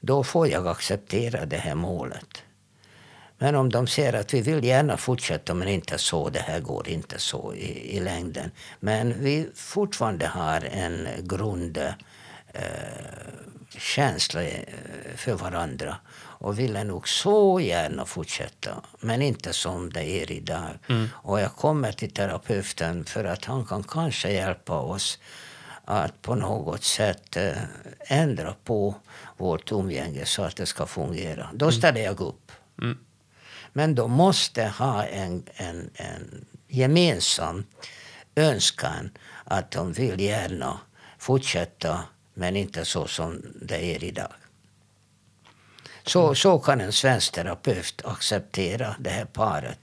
Då 0.00 0.24
får 0.24 0.48
jag 0.48 0.66
acceptera 0.66 1.46
det 1.46 1.56
här 1.56 1.74
målet. 1.74 2.42
Men 3.38 3.54
om 3.54 3.70
de 3.70 3.86
säger 3.86 4.12
att 4.12 4.34
vi 4.34 4.40
vill 4.40 4.64
gärna 4.64 4.96
fortsätta 4.96 5.54
men 5.54 5.68
inte 5.68 5.98
så, 5.98 6.28
det 6.28 6.40
här 6.40 6.60
går 6.60 6.88
inte 6.88 7.18
så 7.18 7.54
i, 7.54 7.96
i 7.96 8.00
längden. 8.00 8.50
Men 8.80 9.22
vi 9.22 9.48
fortfarande 9.54 10.26
har 10.26 10.60
en 10.60 11.08
grund 11.18 11.78
eh, 11.78 12.62
känsla 13.78 14.42
eh, 14.42 14.62
för 15.16 15.34
varandra 15.34 15.96
och 16.38 16.58
ville 16.58 16.84
nog 16.84 17.08
så 17.08 17.60
gärna 17.60 18.04
fortsätta, 18.04 18.82
men 19.00 19.22
inte 19.22 19.52
som 19.52 19.92
det 19.92 20.04
är 20.04 20.32
idag. 20.32 20.70
Och 21.10 21.40
jag 21.40 21.52
kommer 21.56 21.92
till 21.92 22.10
terapeuten 22.10 23.04
för 23.04 23.24
att 23.24 23.44
han 23.44 23.66
kan 23.66 23.82
kanske 23.82 24.32
hjälpa 24.32 24.78
oss 24.78 25.18
att 25.84 26.22
på 26.22 26.34
något 26.34 26.84
sätt 26.84 27.36
eh, 27.36 27.52
ändra 28.00 28.54
på 28.64 28.94
vårt 29.36 29.72
umgänge 29.72 30.24
så 30.24 30.42
att 30.42 30.56
det 30.56 30.66
ska 30.66 30.86
fungera. 30.86 31.50
Då 31.52 31.72
ställer 31.72 32.00
jag 32.00 32.20
upp. 32.20 32.52
Men 33.72 33.94
de 33.94 34.12
måste 34.12 34.64
ha 34.64 35.04
en, 35.04 35.42
en, 35.54 35.90
en 35.94 36.46
gemensam 36.68 37.64
önskan 38.34 39.10
att 39.44 39.70
de 39.70 39.92
vill 39.92 40.20
gärna 40.20 40.80
fortsätta 41.18 42.04
men 42.34 42.56
inte 42.56 42.84
så 42.84 43.06
som 43.06 43.42
det 43.62 43.84
är 43.84 44.04
idag. 44.04 44.32
Så, 46.08 46.34
så 46.34 46.58
kan 46.58 46.80
en 46.80 46.92
svensk 46.92 47.32
terapeut 47.32 48.02
acceptera 48.04 48.94
det 48.98 49.10
här 49.10 49.24
paret 49.24 49.78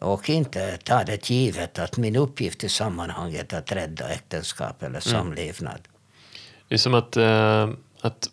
och 0.00 0.30
inte 0.30 0.76
ta 0.76 1.04
det 1.04 1.30
givet 1.30 1.78
att 1.78 1.96
min 1.96 2.16
uppgift 2.16 2.64
i 2.64 2.68
sammanhanget 2.68 3.52
är 3.52 3.58
att 3.58 3.72
rädda 3.72 4.08
äktenskap 4.08 4.82
eller 4.82 5.00
samlevnad. 5.00 5.80
Det 6.68 6.74
är 6.74 6.78
som 6.78 6.94
att, 6.94 7.16
eh, 7.16 7.68
att 8.00 8.30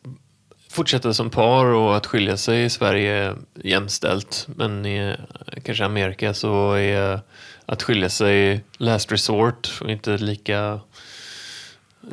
fortsätta 0.70 1.14
som 1.14 1.30
par 1.30 1.66
och 1.66 1.98
att 1.98 2.06
skilja 2.06 2.38
sig 2.38 2.64
i 2.64 2.70
Sverige 2.70 3.14
är 3.14 3.36
jämställt. 3.64 4.48
Men 4.56 4.86
i 4.86 5.16
kanske 5.64 5.86
Amerika 5.86 6.34
så 6.34 6.74
är 6.74 7.20
att 7.66 7.84
skilja 7.84 8.10
sig 8.10 8.64
last 8.78 9.12
resort 9.12 9.80
och 9.82 9.90
inte 9.90 10.18
lika... 10.18 10.80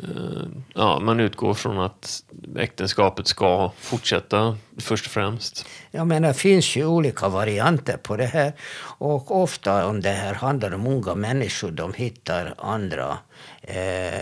eh, 0.03 0.63
Ja, 0.75 0.99
man 0.99 1.19
utgår 1.19 1.53
från 1.53 1.79
att 1.79 2.23
äktenskapet 2.57 3.27
ska 3.27 3.71
fortsätta 3.79 4.57
först 4.77 5.05
och 5.05 5.11
främst. 5.11 5.65
Jag 5.91 6.07
menar, 6.07 6.27
det 6.27 6.33
finns 6.33 6.75
ju 6.75 6.85
olika 6.85 7.29
varianter 7.29 7.97
på 7.97 8.17
det 8.17 8.25
här. 8.25 8.53
Och 8.97 9.41
ofta 9.41 9.87
om 9.87 10.01
det 10.01 10.09
här 10.09 10.33
handlar 10.33 10.73
om 10.73 10.87
unga 10.87 11.15
människor, 11.15 11.71
de 11.71 11.93
hittar 11.93 12.53
andra 12.57 13.17
eh, 13.61 14.21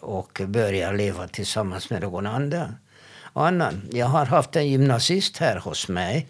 och 0.00 0.40
börjar 0.46 0.92
leva 0.92 1.28
tillsammans 1.28 1.90
med 1.90 2.00
någon 2.02 2.26
annan. 2.26 2.76
annan. 3.32 3.88
Jag 3.92 4.06
har 4.06 4.26
haft 4.26 4.56
en 4.56 4.68
gymnasist 4.68 5.36
här 5.36 5.56
hos 5.56 5.88
mig. 5.88 6.28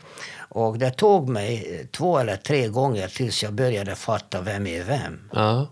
Och 0.48 0.78
det 0.78 0.90
tog 0.90 1.28
mig 1.28 1.86
två 1.92 2.18
eller 2.18 2.36
tre 2.36 2.68
gånger 2.68 3.08
tills 3.08 3.42
jag 3.42 3.52
började 3.52 3.94
fatta 3.94 4.40
vem 4.40 4.66
är 4.66 4.84
vem. 4.84 5.30
Ja, 5.32 5.68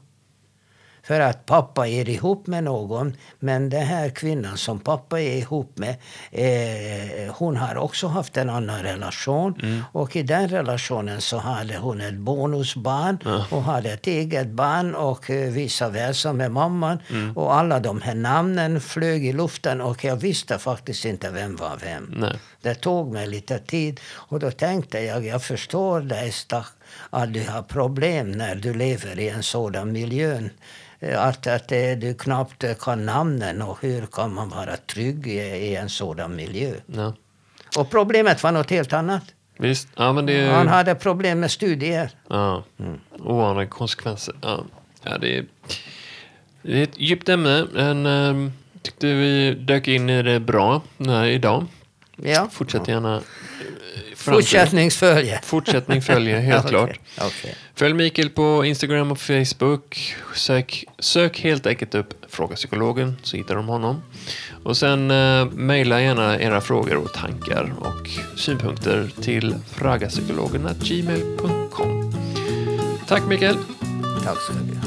För 1.05 1.21
att 1.21 1.47
pappa 1.47 1.89
är 1.89 2.09
ihop 2.09 2.47
med 2.47 2.65
någon, 2.65 3.17
men 3.39 3.69
den 3.71 3.87
här 3.87 4.09
kvinnan 4.09 4.57
som 4.57 4.81
pappa 4.81 5.21
är 5.21 5.37
ihop 5.37 5.79
med, 5.79 5.97
eh, 6.31 7.35
hon 7.35 7.57
har 7.57 7.77
också 7.77 8.07
haft 8.07 8.37
en 8.37 8.51
annan 8.51 8.83
relation. 8.83 9.83
Och 9.93 10.17
i 10.17 10.23
den 10.23 10.49
relationen 10.49 11.21
så 11.21 11.39
hade 11.39 11.77
hon 11.77 12.01
ett 12.01 12.15
bonusbarn 12.15 13.19
och 13.51 13.63
hade 13.63 13.93
ett 13.93 14.07
eget 14.07 14.47
barn 14.49 14.95
och 14.95 15.31
eh, 15.31 15.51
vice 15.53 15.89
versa 15.89 16.33
med 16.33 16.51
mamman. 16.51 16.99
Och 17.35 17.55
alla 17.55 17.81
de 17.81 18.01
här 18.01 18.15
namnen 18.15 18.81
flög 18.81 19.27
i 19.27 19.33
luften 19.33 19.81
och 19.81 20.05
jag 20.05 20.17
visste 20.17 20.59
faktiskt 20.59 21.05
inte 21.05 21.31
vem 21.31 21.57
var 21.57 21.77
vem. 21.85 22.15
nej. 22.17 22.39
Det 22.63 22.75
tog 22.75 23.13
mig 23.13 23.27
lite 23.27 23.59
tid 23.59 24.01
och 24.15 24.41
då 24.41 24.51
tänkte 24.51 25.01
jag, 25.01 25.27
jag 25.27 25.43
förstår 25.43 26.01
dig 26.01 26.33
stack, 26.33 26.73
att 27.11 27.35
du 27.35 27.49
har 27.49 27.63
problem 27.63 28.33
när 28.33 28.55
du 28.55 28.75
lever 28.75 29.19
i 29.19 29.29
en 29.29 29.43
sådan 29.43 29.93
miljö. 29.93 30.49
Att, 31.17 31.47
att 31.47 31.69
du 31.69 32.15
knappt 32.19 32.65
kan 32.81 33.07
namnen 33.07 33.63
och 33.63 33.79
hur 33.81 34.07
kan 34.07 34.35
man 34.35 34.49
vara 34.49 34.77
trygg 34.77 35.27
i, 35.27 35.39
i 35.41 35.77
en 35.77 35.89
sådan 35.89 36.37
miljö? 36.37 36.75
Ja. 36.87 37.15
Och 37.77 37.91
problemet 37.91 38.43
var 38.43 38.53
något 38.53 38.71
helt 38.71 38.93
annat. 38.93 39.23
Visst, 39.59 39.89
ja 39.97 40.13
det 40.13 40.47
Han 40.53 40.69
hade 40.69 40.95
problem 40.95 41.41
med 41.41 41.51
studier. 41.51 42.11
Ja. 42.29 42.65
Oanade 43.19 43.67
konsekvenser. 43.67 44.35
Ja. 44.41 44.65
Ja, 45.05 45.19
det, 45.19 45.39
är, 45.39 45.45
det 46.63 46.79
är 46.79 46.83
ett 46.83 46.99
djupt 46.99 47.29
ämne, 47.29 47.67
men 47.73 48.07
ähm, 48.07 48.53
tyckte 48.83 49.07
vi 49.07 49.55
dök 49.55 49.89
in 49.89 50.11
i 50.11 50.23
det 50.23 50.41
bra 50.41 50.83
nej, 50.97 51.35
idag. 51.35 51.67
Ja. 52.17 52.49
Fortsätt 52.53 52.89
gärna. 52.89 53.17
eh, 53.17 53.23
framtiden. 54.17 54.17
Fortsättningsfölje. 54.17 55.41
Fortsättning 55.45 56.03
följer, 56.03 56.41
helt 56.51 56.65
Okej, 56.65 56.71
klart. 56.71 56.99
okej. 57.21 57.55
Följ 57.75 57.95
Mikael 57.95 58.31
på 58.31 58.65
Instagram 58.65 59.13
och 59.13 59.19
Facebook. 59.21 60.15
Sök, 60.35 60.85
sök 60.99 61.41
helt 61.41 61.67
enkelt 61.67 61.95
upp 61.95 62.15
Fråga 62.29 62.57
Psykologen 62.57 63.17
så 63.23 63.37
hittar 63.37 63.57
de 63.57 63.69
honom. 63.69 64.03
Och 64.65 64.77
sen 64.77 65.11
eh, 65.11 65.47
mejla 65.47 66.03
gärna 66.03 66.41
era 66.41 66.61
frågor 66.61 66.97
och 66.97 67.13
tankar 67.13 67.75
och 67.79 68.09
synpunkter 68.39 69.11
till 69.23 69.57
fragapsykologen.gmail.com. 69.73 72.13
Tack 73.09 73.23
Mikael! 73.27 73.57
Tack 74.25 74.39
så 74.41 74.53
mycket. 74.53 74.79